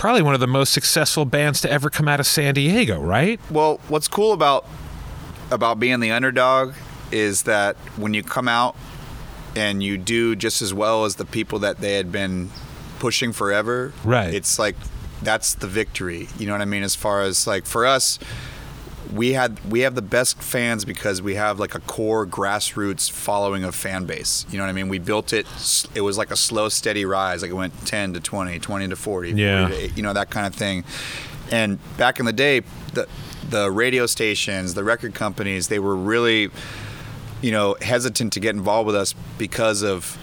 [0.00, 3.38] probably one of the most successful bands to ever come out of San Diego, right?
[3.50, 4.64] Well, what's cool about
[5.50, 6.72] about being the underdog
[7.12, 8.76] is that when you come out
[9.54, 12.48] and you do just as well as the people that they had been
[12.98, 14.32] pushing forever, Right.
[14.32, 14.76] It's like
[15.22, 16.28] that's the victory.
[16.38, 16.82] You know what I mean?
[16.82, 18.18] As far as like for us,
[19.12, 23.64] we had we have the best fans because we have like a core grassroots following
[23.64, 24.46] of fan base.
[24.50, 24.88] You know what I mean?
[24.88, 25.46] We built it.
[25.94, 27.42] It was like a slow, steady rise.
[27.42, 29.68] Like it went 10 to 20, 20 to 40, 40 Yeah.
[29.68, 30.84] to 8, you know that kind of thing.
[31.50, 32.60] And back in the day,
[32.94, 33.08] the
[33.48, 36.50] the radio stations, the record companies, they were really,
[37.42, 40.16] you know, hesitant to get involved with us because of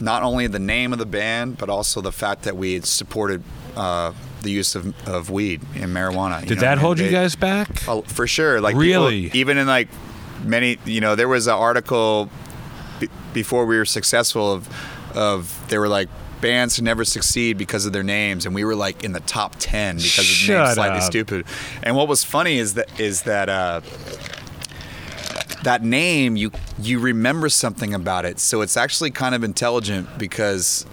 [0.00, 3.42] not only the name of the band, but also the fact that we had supported
[3.76, 6.40] uh, the use of, of weed and marijuana.
[6.42, 7.86] you Did know that hold you guys back?
[7.88, 8.60] Oh, for sure.
[8.60, 9.30] Like people- Really?
[9.34, 9.88] even in like
[10.44, 12.28] many, you know, there was an article
[13.00, 14.68] b- before we were successful of,
[15.16, 16.08] of they were like
[16.40, 19.54] bands who never succeed because of their names, and we were like in the top
[19.60, 21.12] ten because of Shut name Slightly up.
[21.12, 21.46] Stoopid.
[21.84, 23.48] And what was funny is that is that.
[23.48, 23.80] Uh,
[25.64, 26.50] that name you
[26.80, 30.84] you remember something about it so it's actually kind of intelligent because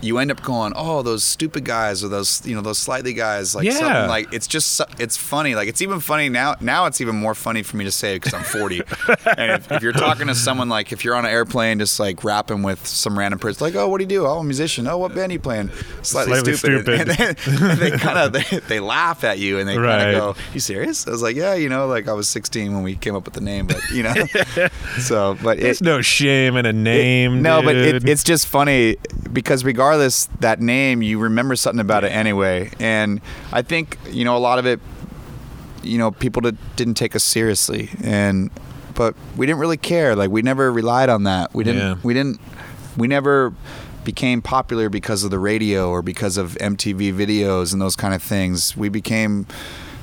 [0.00, 3.54] you end up going oh those stupid guys or those you know those slightly guys
[3.54, 3.72] like Yeah.
[3.72, 7.34] something like it's just it's funny like it's even funny now now it's even more
[7.34, 8.80] funny for me to say because i'm 40
[9.36, 12.22] and if, if you're talking to someone like if you're on an airplane just like
[12.22, 14.86] rapping with some random person like oh what do you do oh i'm a musician
[14.86, 15.68] oh what band are you playing
[16.02, 16.98] slightly, Slightly Stoopid, Stoopid.
[17.48, 19.98] And, then they kind of they, they laugh at you and they Right.
[20.04, 22.72] kind of go you serious i was like yeah you know like i was 16
[22.72, 24.14] when we came up with the name but you know
[25.00, 27.42] so but There's it, no shame in a name.
[27.42, 28.96] no, but it, it's just funny
[29.32, 29.87] because regardless
[30.40, 32.70] that name, you remember something about it anyway.
[32.78, 33.20] And
[33.52, 34.80] I think you know a lot of it.
[35.82, 38.50] You know, people did, didn't take us seriously, and
[38.94, 40.16] but we didn't really care.
[40.16, 41.54] Like we never relied on that.
[41.54, 41.80] We didn't.
[41.80, 41.94] Yeah.
[42.02, 42.40] We didn't.
[42.96, 43.54] We never
[44.04, 48.22] became popular because of the radio or because of MTV videos and those kind of
[48.22, 48.76] things.
[48.76, 49.46] We became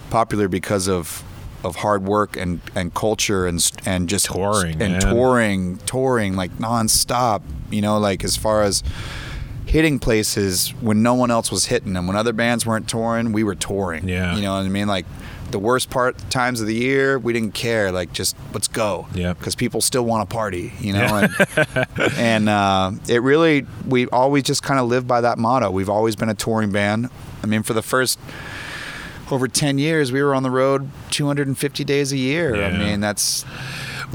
[0.10, 1.24] popular because of
[1.64, 5.02] of hard work and, and culture and and just Touring, and man.
[5.02, 8.84] touring touring like nonstop you know like as far as
[9.66, 12.08] hitting places when no one else was hitting them.
[12.08, 14.08] When other bands weren't touring we were touring.
[14.08, 14.36] Yeah.
[14.36, 14.88] you know what I mean?
[14.88, 15.06] Like
[15.52, 17.92] the worst part times of the year we didn't care.
[17.92, 19.08] Like just let's go.
[19.14, 19.34] Yeah.
[19.34, 21.28] because people still want to party you know?
[21.58, 25.72] And, and uh, it really we always just kind of live by that motto.
[25.72, 27.10] We've always been a touring band.
[27.44, 28.20] I mean for the first
[29.32, 32.56] over 10 years we were on the road 250 days a year.
[32.56, 32.68] Yeah.
[32.68, 33.44] I mean that's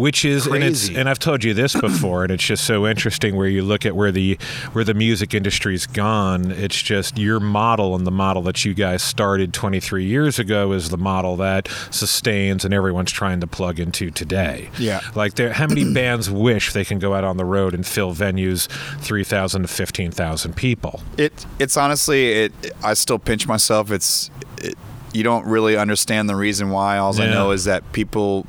[0.01, 3.37] which is and it's and I've told you this before and it's just so interesting
[3.37, 4.39] where you look at where the
[4.73, 9.03] where the music industry's gone it's just your model and the model that you guys
[9.03, 14.11] started 23 years ago is the model that sustains and everyone's trying to plug into
[14.11, 15.01] today Yeah.
[15.15, 18.15] like there how many bands wish they can go out on the road and fill
[18.15, 18.69] venues
[19.01, 22.53] 3,000 to 15,000 people It it's honestly it.
[22.83, 23.91] I still pinch myself.
[23.91, 24.77] It's it,
[25.13, 26.97] you don't really understand the reason why.
[26.99, 28.47] All I know is that people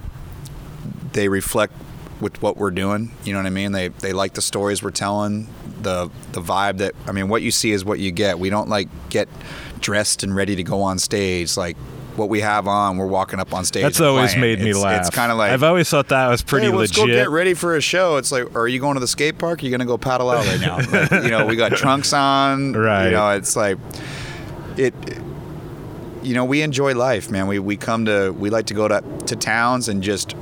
[1.13, 1.73] they reflect
[2.19, 3.11] with what we're doing.
[3.23, 3.71] You know what I mean?
[3.71, 5.47] They they like the stories we're telling,
[5.81, 7.29] the the vibe that I mean.
[7.29, 8.39] What you see is what you get.
[8.39, 9.27] We don't like get
[9.79, 11.77] dressed and ready to go on stage like.
[12.17, 13.83] What we have on, we're walking up on stage.
[13.83, 16.41] that's always made me It's- laugh It's kind of like I've always thought that was
[16.41, 18.17] pretty hey, let's legit go get ready for a show.
[18.17, 19.61] It's like, are you going to the skate park?
[19.61, 20.75] Are you going to go paddle out right now?
[20.91, 22.73] Like, you know, we got trunks on.
[22.73, 23.05] Right.
[23.05, 23.77] You know, it's like
[24.75, 24.93] it.
[26.21, 27.47] You know, we enjoy life, man.
[27.47, 30.35] We we come to we like to go to to towns and just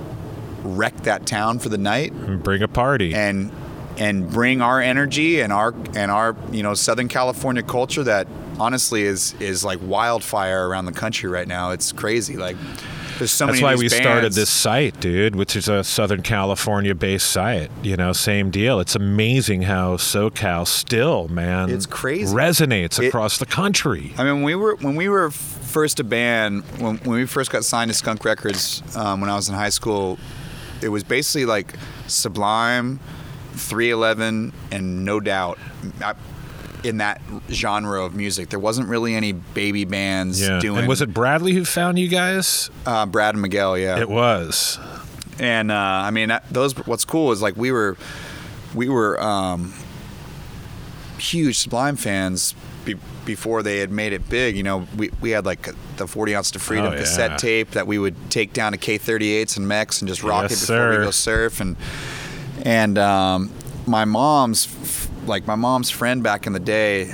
[0.63, 3.51] wreck that town for the night and bring a party and
[3.97, 8.27] and bring our energy and our and our you know Southern California culture that
[8.59, 11.71] honestly is is like wildfire around the country right now.
[11.71, 12.37] It's crazy.
[12.37, 12.55] Like
[13.17, 16.95] There's so That's why we these started this site, dude, which is a Southern California
[16.95, 17.69] based site.
[17.83, 18.79] You know, same deal.
[18.79, 22.33] It's amazing how SoCal still, man, It's crazy.
[22.33, 24.13] resonates It- across the country.
[24.17, 27.51] I mean, when we were when we were first a band, when, when we first
[27.51, 30.17] got signed to Skunk Records um, when I was in high school,
[30.81, 31.73] it was basically like
[32.07, 32.99] Sublime,
[33.53, 35.57] 311, and No Doubt.
[36.03, 36.13] I-
[36.81, 37.21] in that
[37.51, 40.59] genre of music, there wasn't really any baby bands Yeah.
[40.59, 40.79] doing.
[40.79, 42.69] And was it Bradley who found you guys?
[42.85, 43.77] uh, Brad and Miguel?
[43.77, 44.79] Yeah, It was.
[45.39, 46.73] and uh, I mean those.
[46.87, 47.97] What's cool is like we were,
[48.73, 49.73] we were um,
[51.17, 52.55] huge Sublime fans
[52.93, 54.55] be, before they had made it big.
[54.57, 57.87] You know, we, we had like the 40 ounce to freedom Oh, cassette tape that
[57.87, 60.99] we would take down to K38s and mechs and just rock Yes, it before sir.
[60.99, 61.75] we go surf and
[62.63, 63.51] and um,
[63.87, 64.67] my mom's
[65.25, 67.05] like my mom's friend back in the day.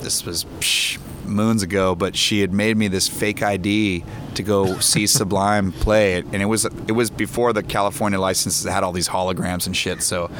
[0.00, 4.04] This was psh, moons ago, but she had made me this fake ID
[4.34, 8.64] to go see Sublime play it, and it was it was before the California licenses
[8.70, 10.02] had all these holograms and shit.
[10.02, 10.30] So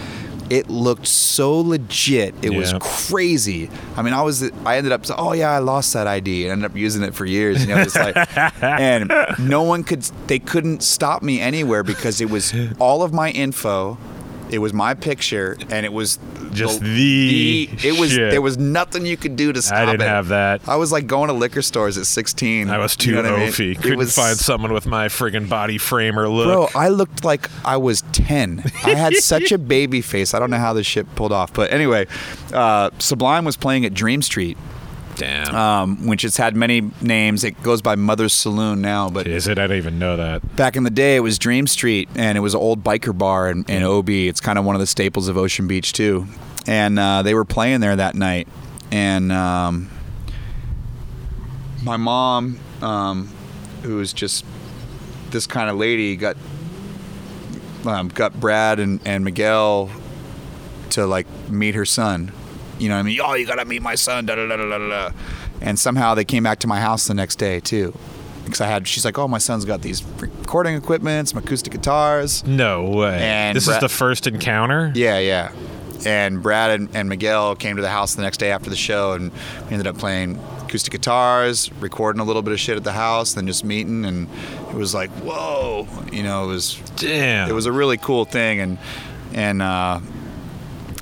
[0.51, 2.35] it looked so legit.
[2.43, 3.71] It was crazy.
[3.97, 6.71] I mean, I was I ended up oh yeah, I lost that ID and ended
[6.71, 7.65] up using it for years.
[7.65, 8.17] You know, it's like
[8.63, 13.31] and no one could they couldn't stop me anywhere because it was all of my
[13.31, 13.99] info.
[14.51, 16.19] It was my picture, and it was
[16.59, 18.31] Just the it was shit.
[18.31, 19.83] there was nothing you could do to stop it.
[19.83, 20.09] I didn't it.
[20.09, 20.61] have that.
[20.69, 22.69] I was like going to liquor stores at 16.
[22.71, 23.75] I was too you know what I mean?
[23.77, 26.73] Couldn't was- find someone with my friggin' body frame or look.
[26.73, 28.63] Bro, I looked like I was 10.
[28.85, 30.35] I had such a baby face.
[30.35, 31.53] I don't know how this shit pulled off.
[31.53, 32.07] But anyway,
[32.53, 34.57] uh, Sublime was playing at Dream Street,
[35.19, 35.55] Damn.
[35.55, 37.45] um, which has had many names.
[37.45, 39.59] It goes by Mother's Saloon now, but Is it?
[39.59, 40.57] I don't even know that.
[40.57, 43.51] back in the day, it was Dream Street, and it was an old biker bar
[43.51, 44.09] in, in OB.
[44.09, 46.27] It's kind of one of the staples of Ocean Beach too.
[46.67, 48.47] And uh, they were playing there that night,
[48.93, 49.91] and um,
[51.83, 53.29] my mom, um,
[53.83, 54.45] who's just
[55.31, 56.37] this kind of lady, got
[57.87, 59.91] um, got Brad and, and Miguel
[60.91, 62.33] to like meet her son.
[62.79, 63.21] You know what I mean?
[63.23, 64.27] Oh, you gotta meet my son.
[64.27, 65.11] Da da da da da da.
[65.61, 67.93] And somehow they came back to my house the next day too,
[68.45, 68.87] because I had.
[68.87, 73.19] She's like, "Oh, my son's got these recording equipment, some acoustic guitars." No way.
[73.21, 74.93] And this is the first encounter?
[74.95, 75.53] Yeah, yeah.
[76.07, 79.15] And Brad and, and Miguel came to the house the next day after the show,
[79.15, 79.33] and
[79.67, 83.33] we ended up playing acoustic guitars, recording a little bit of shit at the house,
[83.33, 84.29] then just meeting, and
[84.69, 87.49] it was like, whoa, you know, it was Damn.
[87.51, 88.79] it was a really cool thing, and
[89.35, 89.99] and uh,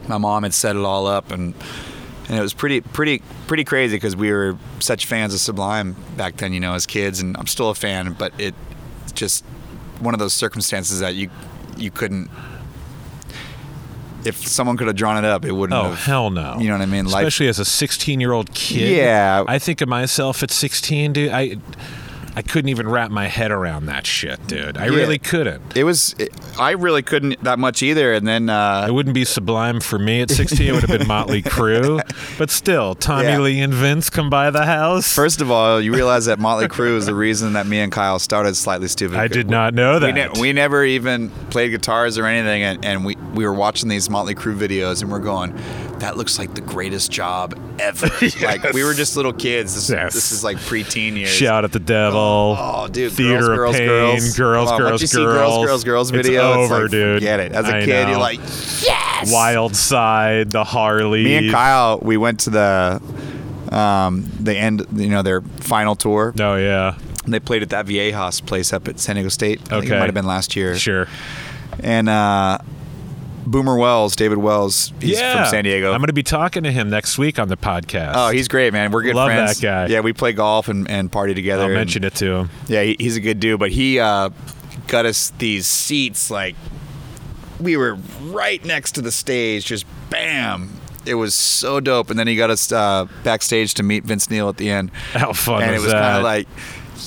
[0.09, 1.55] my mom had set it all up, and
[2.29, 6.37] and it was pretty pretty pretty crazy because we were such fans of Sublime back
[6.37, 8.55] then, you know, as kids, and I'm still a fan, but it
[9.15, 9.45] just
[10.01, 11.31] one of those circumstances that you
[11.77, 12.31] you couldn't.
[14.25, 15.99] If someone could have drawn it up, it wouldn't Oh have.
[16.01, 16.57] hell no!
[16.59, 17.05] You know what I mean?
[17.05, 18.97] Life- Especially as a 16 year old kid.
[18.97, 19.45] Yeah.
[19.47, 21.31] I think of myself at 16, dude.
[21.31, 21.57] I
[22.39, 24.77] I couldn't even wrap my head around that shit, dude.
[24.77, 24.97] I Yeah.
[24.97, 25.75] really couldn't.
[25.75, 26.15] It was.
[26.19, 26.29] It,
[26.59, 30.21] I really couldn't that much either, and then uh, It wouldn't be sublime for me
[30.21, 30.67] at 16.
[30.69, 32.01] It would have been Motley Crue,
[32.39, 33.39] but still, Tommy Yeah.
[33.41, 35.15] Lee and Vince come by the house.
[35.15, 38.19] First of all, you realize that Motley Crue is the reason that me and Kyle
[38.19, 39.17] started Slightly Stoopid.
[39.17, 40.35] I did not know We, that.
[40.35, 44.11] ne- we never even played guitars or anything, and, and we, we were watching these
[44.11, 45.55] Motley Crue videos, and we're going,
[46.01, 48.09] "That looks like the greatest job ever."
[48.43, 49.75] Like we were just little kids.
[49.75, 50.15] This, Yes.
[50.15, 51.29] this is like preteen years.
[51.31, 52.57] Shout at the devil.
[52.59, 55.37] Oh, dude, Theater girls, of girls, Pain, girls, girls, on, girls, once you see girls.
[55.37, 57.21] girls, girls, girls It's video, over, like, dude.
[57.23, 57.53] Get it.
[57.53, 58.11] As a I kid, know.
[58.11, 59.31] you're like, yes.
[59.33, 61.25] Wild Side, the Harley.
[61.25, 63.03] Me and Kyle, we went to the
[63.73, 66.33] um, the end, you know, their final tour.
[66.39, 69.61] Oh yeah, They played at that Viejas place up at San Diego State.
[69.67, 69.97] I think Okay.
[69.97, 70.77] it might have been last year.
[70.77, 71.09] sure.
[71.83, 72.59] And uh,
[73.47, 75.93] Boomer Wells, David Wells, he's yeah, from San Diego.
[75.93, 78.13] I'm going to be talking to him next week on the podcast.
[78.15, 78.91] oh, he's great, man.
[78.91, 79.61] We're good Love friends.
[79.61, 79.93] that guy.
[79.93, 81.63] Yeah, we play golf and, and party together.
[81.63, 82.51] I'll and- mention it to him.
[82.67, 84.31] Yeah, he, he's a good dude, but he uh,
[84.89, 86.57] got us these seats like
[87.61, 90.71] we were right next to the stage, just bam.
[91.07, 94.49] It was so dope, and then he got us uh, backstage to meet Vince Neil
[94.49, 96.49] at the end, How fun and was, it was kind of like,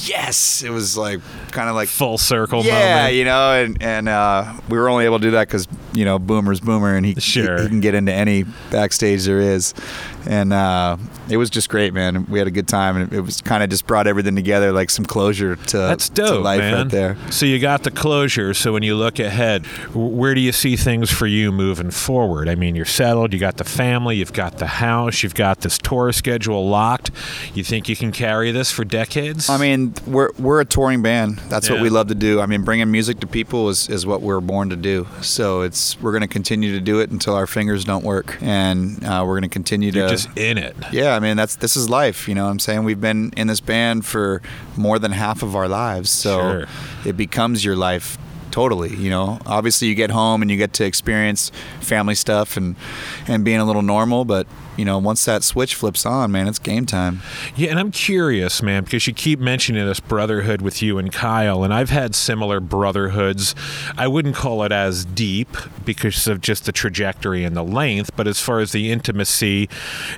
[0.06, 1.20] yes, it was like
[1.52, 3.16] kind of like full circle yeah, moment.
[3.16, 6.20] you know, and and uh, we were only able to do that because you know
[6.20, 7.58] Boomer's Boomer, and he, Sure.
[7.58, 9.74] he he can get into any backstage there is,
[10.28, 10.98] and uh,
[11.30, 12.26] it was just great, man.
[12.26, 14.90] We had a good time, and it was kind of just brought everything together, like
[14.90, 16.74] some closure to That's to dope, life man.
[16.74, 17.18] right there.
[17.32, 18.54] So you got the closure.
[18.54, 22.50] So when you look ahead, where do you see things for you moving forward?
[22.50, 23.34] I mean, you're settled.
[23.34, 24.18] You got the family.
[24.18, 25.24] You've got the house.
[25.24, 27.12] You've got this tour schedule locked.
[27.54, 29.50] You think you can carry this for decades?
[29.50, 31.38] I mean, we're we're a touring band.
[31.50, 32.42] That's what we love to do.
[32.42, 35.08] I mean, bringing music to people is, is what we're born to do.
[35.22, 39.04] So it's we're going to continue to do it until our fingers don't work, and
[39.04, 40.76] uh, we're going to continue to just in it.
[40.92, 42.28] Yeah, I mean that's this is life.
[42.28, 44.42] You know, what I'm saying we've been in this band for
[44.78, 46.66] more than half of our lives, so Sure.
[47.06, 48.18] it becomes your life
[48.52, 48.96] totally.
[48.96, 51.52] You know, obviously you get home and you get to experience
[51.82, 52.76] family stuff and
[53.28, 54.48] and being a little normal, but
[54.80, 57.20] you know, once that switch flips on, man, it's game time.
[57.54, 61.66] Yeah, and I'm curious, man, because you keep mentioning this brotherhood with you and Kyle,
[61.66, 63.56] and I've had similar brotherhoods.
[63.98, 65.50] I wouldn't call it as deep
[65.84, 69.68] because of just the trajectory and the length, but as far as the intimacy,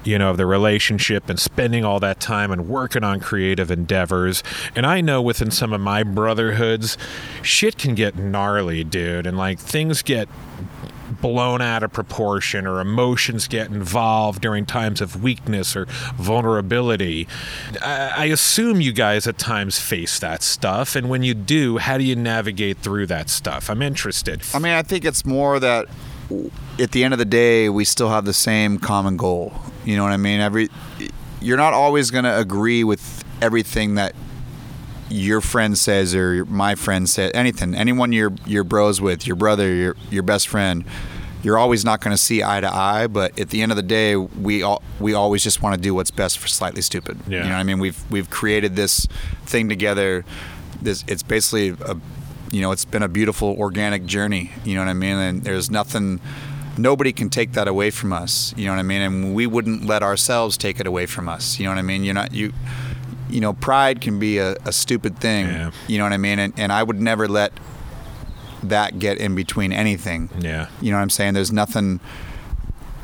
[0.04, 4.44] you know, of the relationship and spending all that time and working on creative endeavors.
[4.76, 7.00] And I know within some of my brotherhoods,
[7.42, 10.30] shit can get gnarly, dude, and like things get
[11.12, 15.86] blown out of proportion or emotions get involved during times of weakness or
[16.16, 17.28] vulnerability.
[17.82, 20.96] I, I assume you guys at times face that stuff.
[20.96, 23.70] And when you do, how do you navigate through that stuff?
[23.70, 24.42] I'm interested.
[24.54, 25.88] I mean, I think it's more that
[26.80, 29.54] at the end of the day, we still have the same common goal.
[29.84, 30.40] You know what I mean?
[30.40, 30.70] Every
[31.42, 34.16] you're not always going to agree with everything that
[35.12, 39.74] your friend says or my friend said anything anyone you're you're bros with your brother
[39.74, 40.86] your your best friend
[41.44, 43.84] you're always not going to see eye to eye but at the end of the
[43.84, 47.18] day we all we always just want to do what's best for slightly stoopid.
[47.28, 47.44] Yeah.
[47.44, 47.80] you know what i mean?
[47.80, 49.08] We've we've created this
[49.46, 50.26] thing together.
[50.82, 51.98] This it's basically a
[52.52, 55.18] you know it's been a beautiful organic journey you know what i mean?
[55.18, 56.20] And there's nothing
[56.78, 59.02] nobody can take that away from us you know what i mean?
[59.02, 62.04] And we wouldn't let ourselves take it away from us you know what i mean?
[62.04, 62.54] You're not you
[63.32, 65.72] you know pride can be a, a stupid thing Yeah.
[65.88, 66.38] you know what i mean?
[66.40, 67.52] And, and i would never let
[68.64, 70.30] that get in between anything.
[70.40, 70.68] Yeah.
[70.82, 71.34] you know what i'm saying?
[71.34, 72.00] There's nothing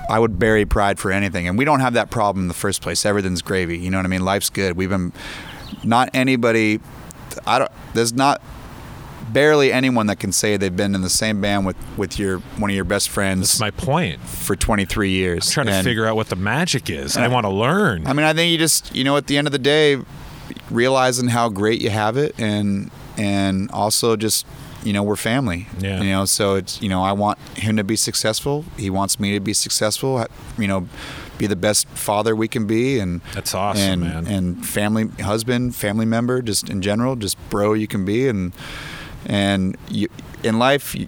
[0.10, 1.48] i would bury pride for anything.
[1.48, 3.06] And we don't have that problem in the first place.
[3.06, 3.78] Everything's gravy.
[3.78, 4.24] You know what i mean?
[4.24, 4.78] Life's good.
[4.78, 5.12] We've been
[5.84, 6.80] not anybody
[7.46, 8.42] i don't there's not
[9.30, 12.70] barely anyone that can say they've been in the same band with with your one
[12.70, 14.20] of your best friends That's my point.
[14.22, 17.18] for 23 years I'm trying to figure out what the magic is.
[17.18, 18.08] I want to learn.
[18.08, 19.98] I mean, I think you just, you know, at the end of the day,
[20.70, 24.46] realizing how great you have it, and and also just,
[24.84, 25.68] you know, we're family.
[25.80, 26.02] Yeah.
[26.02, 28.64] You know, so it's, you know, I want him to be successful.
[28.78, 30.24] He wants me to be successful.
[30.58, 30.88] You know,
[31.38, 34.28] be the best father we can be, and That's awesome, and, man.
[34.28, 38.54] And family, husband, family member, just in general, just bro you can be, and
[39.28, 40.08] and you,
[40.44, 41.08] in life, you,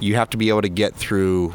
[0.00, 1.54] you have to be able to get through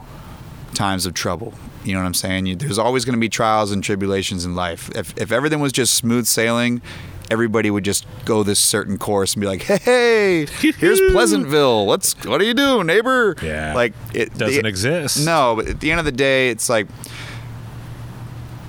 [0.74, 1.53] times of trouble.
[1.84, 2.47] You know what I'm saying?
[2.47, 4.89] You, there's always going to be trials and tribulations in life.
[4.95, 6.82] If, if everything was just smooth sailing,
[7.30, 11.86] everybody would just go this certain course and be like, "Hey, here's Pleasantville.
[11.86, 13.74] Let's what do you do, neighbor?" Yeah.
[13.74, 15.26] like it Doesn't the- exist.
[15.26, 16.88] No, but at the end of the day, it's like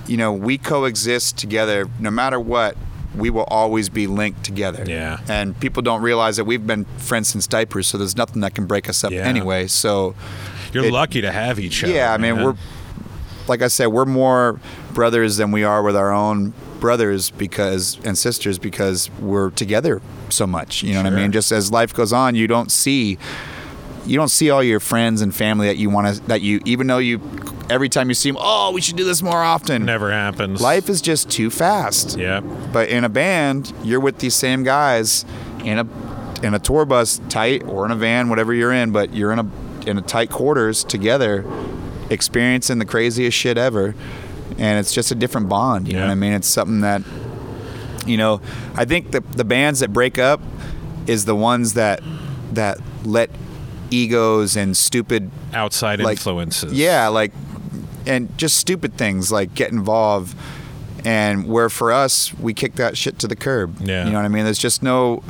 [0.07, 1.87] you know we coexist together.
[2.01, 2.77] No matter what,
[3.19, 4.85] we will always be linked together.
[4.87, 5.19] Yeah.
[5.29, 8.67] and people don't realize that we've been friends since diapers, so there's nothing that can
[8.67, 9.27] break us up Yeah.
[9.27, 9.67] anyway.
[9.67, 10.15] So.
[10.73, 11.93] You're it- lucky to have each other.
[11.93, 12.45] Yeah, I mean, man.
[12.45, 12.55] we're
[13.49, 14.61] like I said, we're more
[14.93, 20.47] brothers than we are with our own brothers because and sisters because we're together so
[20.47, 20.83] much.
[20.83, 21.33] You know what I mean?
[21.33, 23.17] Just as life goes on, you don't see
[24.07, 26.87] you don't see all your friends and family that you want to that you even
[26.87, 27.19] though you
[27.71, 29.85] every time you see them, oh, we should do this more often.
[29.85, 30.61] never happens.
[30.61, 32.19] Life is just too fast.
[32.19, 32.41] Yeah.
[32.41, 35.25] But in a band, you're with these same guys
[35.65, 35.87] in a
[36.43, 38.93] in a tour bus, tight, or in a van, whatever you're in.
[38.93, 39.51] But you're in a
[39.87, 41.45] in a tight quarters together,
[42.11, 43.95] experiencing the craziest shit ever,
[44.59, 45.89] and it's just a different bond.
[45.89, 46.33] You know what I mean?
[46.35, 47.03] It's something that,
[48.07, 48.41] you know,
[48.75, 50.41] I think the the bands that break up
[51.07, 52.01] is the ones that
[52.53, 53.31] that let
[53.91, 56.73] egos and stupid Outside like- influences.
[56.75, 57.33] yeah, like
[58.09, 60.37] and just stupid things like get involved
[61.05, 63.81] and where for us we kick that shit to the curb.
[63.81, 64.05] Yeah.
[64.05, 64.45] You know what I mean?
[64.45, 65.23] There's just no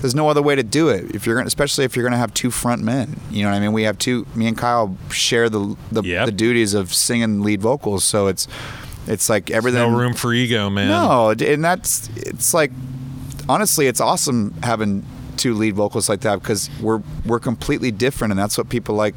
[0.00, 1.14] there's no other way to do it.
[1.14, 3.20] If you're gonna especially if you're gonna have two front men.
[3.30, 3.72] You know what I mean?
[3.72, 6.26] We have two me and Kyle share the the, Yep.
[6.26, 8.48] the duties of singing lead vocals, so it's
[9.06, 10.88] it's like everything No room for ego, man.
[10.88, 12.72] no, and that's it's like
[13.48, 15.04] honestly, it's awesome having
[15.36, 19.14] two lead vocals like that because we're we're completely different, and that's what people like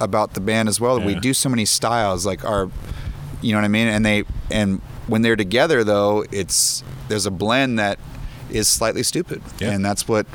[0.00, 1.00] about the band as well.
[1.00, 2.68] We do so many styles, like our,
[3.42, 7.30] you know what I mean, and they and when they're together though, it's there's a
[7.30, 7.98] blend that
[8.50, 9.70] is slightly stoopid, Yeah.
[9.72, 10.26] and that's what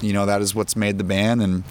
[0.00, 1.64] you know that is what's made the band and.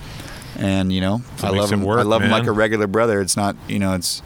[0.56, 1.82] And you know, What I love him.
[1.82, 3.20] work, I love him like a regular brother.
[3.22, 4.22] It's not, you know, it's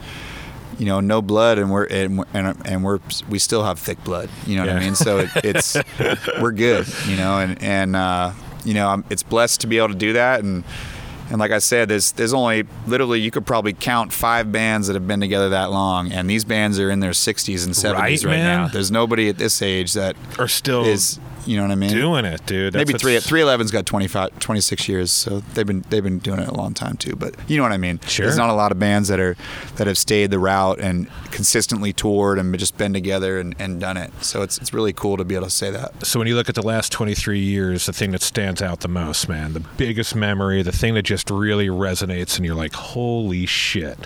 [0.78, 2.98] you know, no blood, and we're and and, and we're
[3.30, 4.28] we still have thick blood.
[4.46, 4.94] You know what I mean?
[4.94, 5.74] So it, it's
[6.38, 6.86] we're good.
[7.06, 8.32] You know, and and uh,
[8.62, 10.40] you know, I'm, it's blessed to be able to do that.
[10.44, 10.64] And
[11.30, 14.94] and like I said, there's there's only literally you could probably count five bands that
[14.94, 18.24] have been together that long, and these bands are in their 60s and 70s right,
[18.24, 18.68] Right, now.
[18.68, 21.18] There's nobody at this age that are still is
[21.48, 21.90] You know what I mean?
[21.90, 22.74] Doing it, dude.
[22.74, 26.40] That's Maybe three three eleven's got 25, 26 years, so they've been they've been doing
[26.40, 27.16] it a long time too.
[27.16, 28.00] But you know what I mean?
[28.06, 28.26] Sure.
[28.26, 29.34] There's not a lot of bands that are
[29.76, 33.96] that have stayed the route and consistently toured and just been together and, and done
[33.96, 34.12] it.
[34.22, 36.04] So it's it's really cool to be able to say that.
[36.04, 38.88] So when you look at the last 23 years, the thing that stands out the
[38.88, 43.46] most, man, the biggest memory, the thing that just really resonates, and you're like, holy
[43.46, 43.98] shit,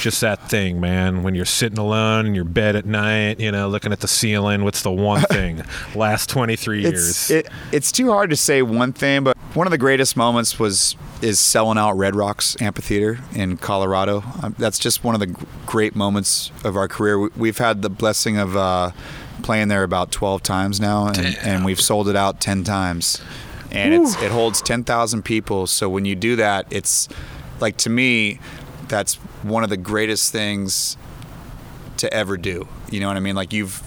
[0.00, 1.22] just that thing, man.
[1.22, 4.64] When you're sitting alone in your bed at night, you know, looking at the ceiling,
[4.64, 5.62] what's the one thing?
[5.94, 7.08] last 23 years.
[7.08, 10.58] It's it, it's too hard to say one thing, but one of the greatest moments
[10.58, 14.22] was is selling out Red Rocks Amphitheater in Colorado.
[14.42, 15.34] Um, that's just one of the
[15.66, 17.18] great moments of our career.
[17.18, 18.92] We, we've had the blessing of uh,
[19.42, 23.20] playing there about 12 times now, and, and we've sold it out 10 times.
[23.70, 25.66] And it's, it holds 10,000 people.
[25.66, 27.08] So when you do that, it's
[27.60, 28.40] like to me,
[28.88, 30.96] that's one of the greatest things
[31.98, 32.66] to ever do.
[32.90, 33.34] You know what I mean?
[33.34, 33.82] Like you've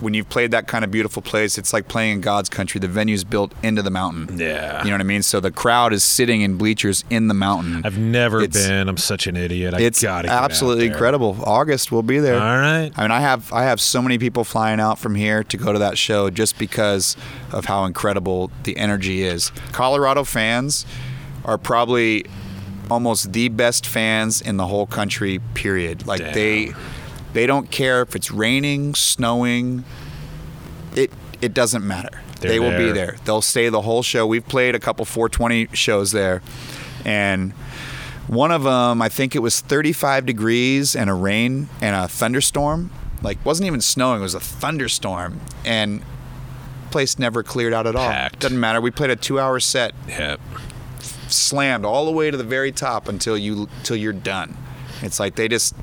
[0.00, 2.78] when you've played that kind of beautiful place, it's like playing in God's country.
[2.78, 4.38] The venue's built into the mountain.
[4.38, 4.78] Yeah.
[4.84, 5.22] You know what I mean?
[5.22, 7.82] So the crowd is sitting in bleachers in the mountain.
[7.84, 8.88] I've never It's- been.
[8.88, 9.74] I'm such an idiot.
[9.74, 11.36] I it's gotta absolutely incredible.
[11.44, 12.34] August we'll be there.
[12.40, 12.90] All right.
[12.96, 15.72] I mean, I have I have so many people flying out from here to go
[15.72, 17.16] to that show just because
[17.52, 19.50] of how incredible the energy is.
[19.72, 20.84] Colorado fans
[21.44, 22.24] are probably
[22.90, 25.40] almost the best fans in the whole country.
[25.54, 26.06] Period.
[26.06, 26.34] Like Damn.
[26.34, 26.72] they
[27.34, 29.84] they don't care if it's raining, snowing.
[30.96, 31.12] It
[31.42, 32.20] it doesn't matter.
[32.40, 33.16] They're they will be there.
[33.24, 34.26] They'll stay the whole show.
[34.26, 36.40] We've played a couple 420 shows there,
[37.04, 37.52] and
[38.26, 42.90] one of them, I think it was 35 degrees and a rain and a thunderstorm.
[43.22, 46.02] Like wasn't even snowing; it was a thunderstorm, and
[46.90, 48.08] place never cleared out at all.
[48.08, 48.38] Packed.
[48.40, 48.80] Doesn't matter.
[48.80, 50.40] We played a two-hour set, Yep.
[51.28, 54.56] slammed all the way to the very top until you till you're done.
[55.02, 55.74] It's like they just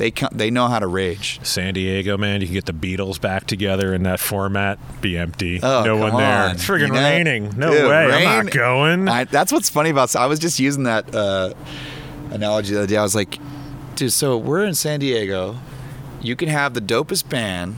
[0.00, 1.40] they co- they know how to rage.
[1.42, 4.78] San Diego, man, you can get the Beatles back together in that format.
[5.02, 5.60] Be empty.
[5.62, 6.50] Oh, no come one there.
[6.52, 7.00] It's friggin' You know?
[7.02, 7.58] raining.
[7.58, 8.26] No Dude, way.
[8.26, 9.08] I'm not going.
[9.08, 10.16] I, that's what's funny about.
[10.16, 11.52] I was just using that uh,
[12.30, 12.96] analogy the other day.
[12.96, 13.38] I was like,
[13.94, 15.58] dude, so we're in San Diego.
[16.22, 17.76] You can have the dopest band.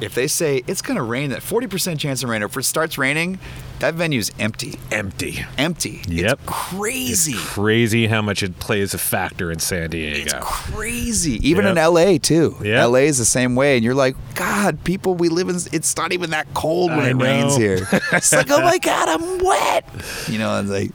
[0.00, 2.98] If they say it's gonna rain, that 40% chance of rain, or if it starts
[2.98, 3.38] raining,
[3.80, 4.78] that venue's empty.
[4.90, 5.44] empty.
[5.58, 6.02] Empty.
[6.08, 6.32] Yep.
[6.32, 7.34] It's crazy.
[7.36, 10.20] Crazy how much it plays a factor in San Diego.
[10.22, 11.46] It's crazy.
[11.48, 11.76] Even Yep.
[11.76, 12.56] in LA too.
[12.62, 12.84] Yeah.
[12.86, 15.56] LA is the same way, and you're like, God, people, we live in.
[15.72, 17.86] It's not even that cold when I it rains here.
[18.12, 19.84] It's like, oh my God, I'm wet.
[20.28, 20.90] You know, it's like,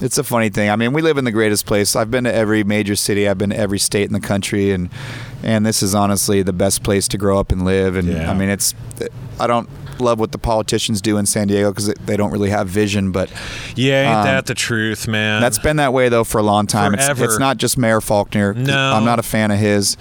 [0.00, 0.70] it's a funny thing.
[0.70, 1.96] I mean, we live in the greatest place.
[1.96, 3.28] I've been to every major city.
[3.28, 4.90] I've been to every state in the country, and
[5.42, 7.96] and this is honestly the best place to grow up and live.
[7.96, 8.30] And Yeah.
[8.30, 8.74] I mean, it's.
[9.40, 9.68] I don't
[10.00, 13.30] love what the politicians do in San Diego because they don't really have vision, but
[13.76, 15.40] yeah, ain't Um, that the truth, man?
[15.40, 16.94] that's been that way though for a long time.
[16.94, 17.24] It's, Forever.
[17.24, 18.54] it's not just Mayor Faulconer.
[18.56, 18.76] No.
[18.92, 19.96] I'm not a fan of his.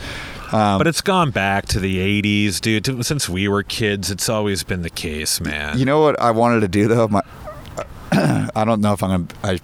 [0.54, 2.86] Um, but it's gone back to the 80s, dude.
[2.86, 5.78] To- Since we were kids, it's always been the case, man.
[5.78, 7.08] You know what I wanted to do though?
[7.10, 7.22] My,
[8.12, 9.60] I don't know if I'm gonna I,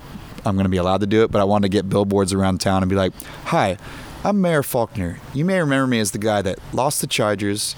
[0.45, 2.83] I'm gonna be allowed to do it, but I wanted to get billboards around town
[2.83, 3.13] and be like,
[3.45, 3.77] "Hi,
[4.25, 5.19] I'm Mayor Faulconer.
[5.33, 7.75] You may remember me as the guy that lost the Chargers,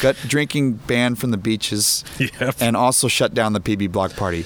[0.00, 2.56] got drinking banned from the beaches, Yep.
[2.60, 4.44] and also shut down the PB Block Party."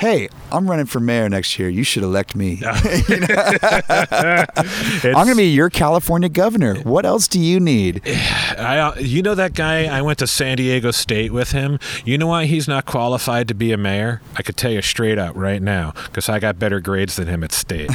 [0.00, 1.68] Hey, I'm running for mayor next year.
[1.68, 2.58] You should elect me.
[2.62, 3.10] It's-
[5.04, 6.76] I'm gonna be your California governor.
[6.80, 8.00] What else do you need?
[8.06, 9.84] I, uh, you know that guy?
[9.84, 11.78] I went to San Diego State with him.
[12.06, 14.22] You know why he's not qualified to be a mayor?
[14.36, 17.44] I could tell you straight up right now because I got better grades than him
[17.44, 17.90] at State.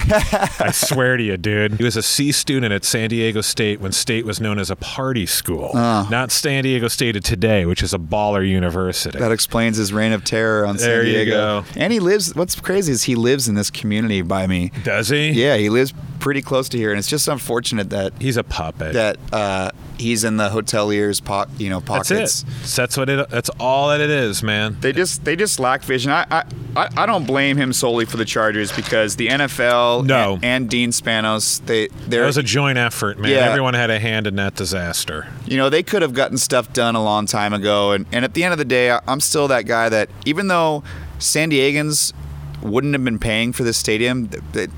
[0.62, 1.74] I swear to you, dude.
[1.80, 4.76] He was a C student at San Diego State when State was known as a
[4.76, 9.18] party school, not San Diego State of today, which is a baller university.
[9.18, 11.32] That explains his reign of terror on There San you Diego.
[11.62, 11.66] go.
[11.76, 12.36] And he lives.
[12.36, 14.72] What's crazy is he lives in this community by me.
[14.84, 15.30] Does he?
[15.32, 18.94] Yeah, he lives pretty close to here, and it's just unfortunate that He's a puppet.
[18.94, 22.10] that uh, he's in the hotelier's po- you know pockets.
[22.10, 22.76] That's it.
[22.76, 23.30] That's what it.
[23.30, 24.78] That's all that it is, man.
[24.80, 26.12] They just they just lack vision.
[26.12, 30.34] I, I I don't blame him solely for the Chargers because the NFL No.
[30.36, 33.32] and, and Dean Spanos they It they're was a joint effort, man.
[33.32, 33.38] Yeah.
[33.50, 35.28] Everyone had a hand in that disaster.
[35.46, 38.34] you know they could have gotten stuff done a long time ago, and and at
[38.34, 40.84] the end of the day, I'm still that guy that even though
[41.20, 42.14] San Diegans
[42.62, 44.30] wouldn't have been paying for this stadium,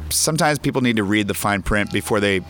[0.10, 2.42] sometimes people need to read the fine print before they.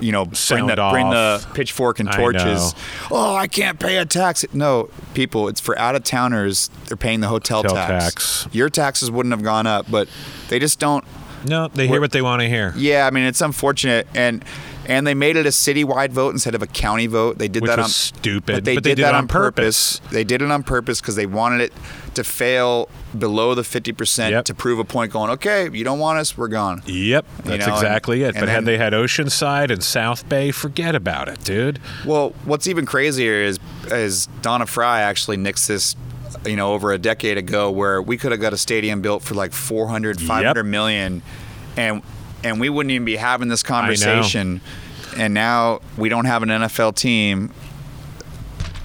[0.00, 2.72] You know, bring the, bring the pitchfork and torches.
[2.72, 2.80] know.
[3.10, 4.42] Oh, I can't pay a tax.
[4.54, 6.70] No, people, it's for out of towners.
[6.86, 8.44] They're paying the hotel, Hotel tax.
[8.44, 8.54] tax.
[8.54, 10.08] Your taxes wouldn't have gone up, but
[10.48, 11.04] they just don't.
[11.46, 12.72] No, they hear what they want to hear.
[12.78, 14.42] Yeah, I mean it's unfortunate, and
[14.86, 17.36] and they made it a citywide vote instead of a county vote.
[17.36, 19.28] They did Which that on stupid, but they, but they did, did that on on
[19.28, 20.00] purpose.
[20.10, 21.72] They did it on purpose because they wanted it
[22.14, 22.88] to fail
[23.18, 24.44] below the fifty percent Yep.
[24.46, 25.12] to prove a point.
[25.12, 26.82] Going, okay, you don't want us, we're gone.
[26.86, 28.28] Yep, You that's know, and- exactly it.
[28.28, 31.78] and But then- had they had Oceanside and South Bay, forget about it, dude.
[32.04, 33.58] Well, what's even crazier is
[33.90, 35.96] is Donna Frye actually nixed this
[36.46, 39.34] you know, over a decade ago, where we could have got a stadium built for
[39.34, 40.66] like 400, 500 Yep.
[40.66, 41.22] million,
[41.76, 42.02] and
[42.42, 44.60] and we wouldn't even be having this conversation.
[45.16, 47.50] And now we don't have an NFL team,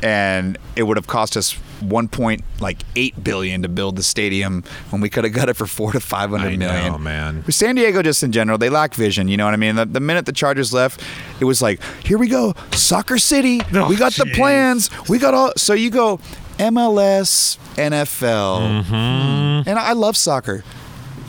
[0.01, 4.63] and it would have cost us one point like eight billion to build the stadium
[4.89, 6.91] when we could have got it for four to five hundred million.
[6.93, 7.43] know, man.
[7.51, 9.27] San Diego, just in general, they lack vision.
[9.27, 9.75] You know what I mean?
[9.75, 11.01] The, the minute the Chargers left,
[11.39, 13.61] it was like, here we go, Soccer City.
[13.73, 14.89] Oh, we got the plans.
[15.07, 15.53] We got all.
[15.55, 16.19] So you go
[16.57, 19.69] MLS, NFL, Mm-hmm.
[19.69, 20.63] and I love soccer.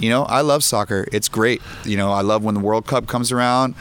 [0.01, 1.07] You know, I love soccer.
[1.13, 1.61] It's great.
[1.85, 3.75] You know, I love when the World Cup comes around.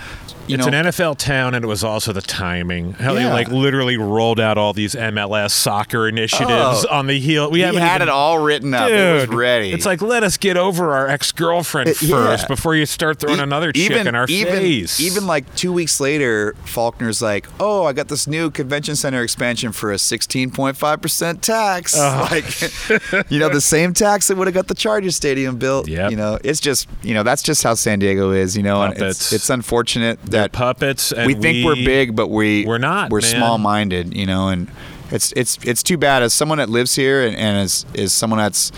[0.50, 2.94] You it's know, an NFL town, and it was also the timing.
[2.94, 6.88] How they like literally rolled out all these MLS soccer initiatives Oh.
[6.90, 7.50] on the heel.
[7.52, 8.88] We haven't had even, it all written up.
[8.90, 9.72] Dude, it was ready.
[9.72, 12.16] It's like let us get over our ex girlfriend Uh, yeah.
[12.16, 15.00] first before you start throwing E- another chick in our even, face.
[15.00, 19.72] Even like two weeks later, Faulconer's like, "Oh, I got this new convention center expansion
[19.72, 21.98] for a 16.5 percent tax.
[21.98, 22.28] Uh-huh.
[22.30, 25.88] Like, you know, the same tax that would have got the Chargers Stadium built.
[25.88, 26.12] Yep.
[26.12, 28.56] You know, it's just, you know, that's just how San Diego is.
[28.56, 31.12] You know, and it's, it's unfortunate that puppets.
[31.12, 33.32] And we think we're big, but we we're not, We're man.
[33.32, 34.16] small-minded.
[34.16, 34.70] You know, and
[35.12, 38.40] it's it's it's too bad as someone that lives here and, and is is someone
[38.40, 38.72] that's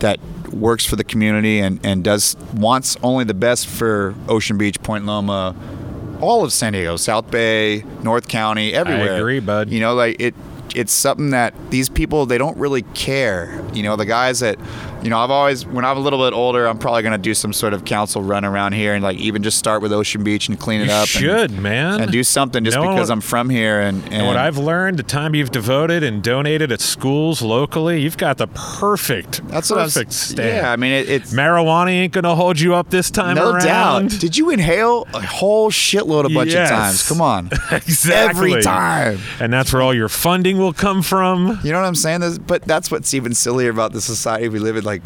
[0.00, 0.18] that
[0.50, 5.06] works for the community and, and does wants only the best for Ocean Beach, Point
[5.06, 5.54] Loma,
[6.20, 9.14] all of San Diego, South Bay, North County, everywhere.
[9.14, 9.70] I agree, bud.
[9.70, 10.34] You know, like it
[10.76, 13.62] it's something that these people they don't really care.
[13.74, 14.58] You know, the guys that
[15.02, 17.52] you know, I've always when I'm a little bit older, I'm probably gonna do some
[17.52, 20.58] sort of council run around here and like even just start with Ocean Beach and
[20.60, 20.90] clean it up.
[20.90, 21.38] You up.
[21.40, 22.00] should, and, man.
[22.02, 24.98] and do something just No because I'm from here and, and, And what I've learned,
[24.98, 29.78] the time you've devoted and donated at schools locally, you've got the perfect, that's what
[29.78, 30.56] I was- perfect stand.
[30.56, 33.64] Yeah, I mean it, it's Marijuana ain't gonna hold you up this time no around.
[34.10, 34.20] doubt.
[34.20, 36.70] Did you inhale a whole shitload a bunch Yes.
[36.70, 37.08] of times?
[37.08, 38.52] Come on, exactly.
[38.52, 39.18] every time.
[39.40, 41.58] And that's where all your funding will come from.
[41.64, 42.20] You know what I'm saying?
[42.20, 44.84] This- But that's what's even sillier about the society we live in.
[44.84, 45.02] Like,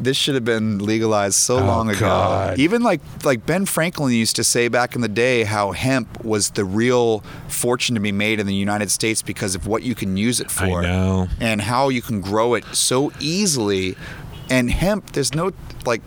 [0.00, 2.00] this should have been legalized so Oh, long ago.
[2.00, 2.58] God.
[2.58, 6.50] Even like like Ben Franklin used to say back in the day how hemp was
[6.50, 10.16] the real fortune to be made in the United States because of what you can
[10.16, 11.28] use it I for, know.
[11.40, 13.96] and how you can grow it so easily.
[14.50, 15.52] And hemp, there's no
[15.86, 16.02] like.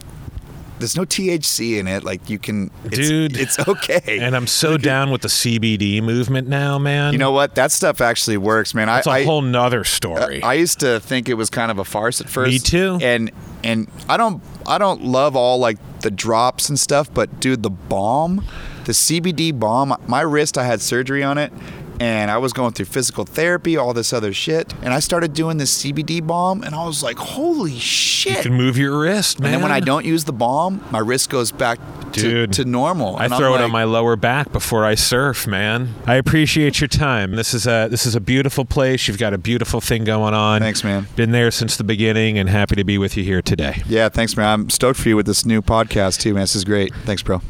[0.80, 2.04] There's no THC in it.
[2.04, 3.38] Like you can, it's, Dude.
[3.38, 4.20] It's okay.
[4.22, 7.14] And I'm so down with the CBD movement now, man.
[7.14, 7.56] you know what?
[7.56, 8.90] That stuff actually works, man.
[8.90, 10.42] it's a I, I, whole nother story.
[10.42, 12.52] Uh, I used to think it was kind of a farce at first.
[12.52, 13.00] Me too.
[13.02, 13.32] And
[13.64, 17.70] and I don't I don't love all like the drops and stuff, but dude, the
[17.70, 18.46] balm,
[18.86, 21.52] the CBD balm, my wrist I had surgery on it
[22.00, 25.58] and I was going through physical therapy, all this other shit, and I started doing
[25.58, 28.38] this CBD balm and I was like, "Holy shit!
[28.38, 29.48] you can move your wrist, man.
[29.48, 31.80] and then when I don't use the balm, my wrist goes back
[32.14, 32.54] to, Dude.
[32.54, 33.16] to normal.
[33.18, 35.94] I throw it on my lower back before I surf, man.
[36.06, 37.32] I appreciate your time.
[37.36, 39.08] This is a this is a beautiful place.
[39.08, 40.62] You've got a beautiful thing going on.
[40.62, 41.08] Thanks, man.
[41.16, 43.82] Been there since the beginning, and happy to be with you here today.
[43.88, 44.48] Yeah, thanks, man.
[44.48, 46.44] I'm stoked for you with this new podcast too, man.
[46.44, 46.94] This is great.
[47.06, 47.42] Thanks, bro.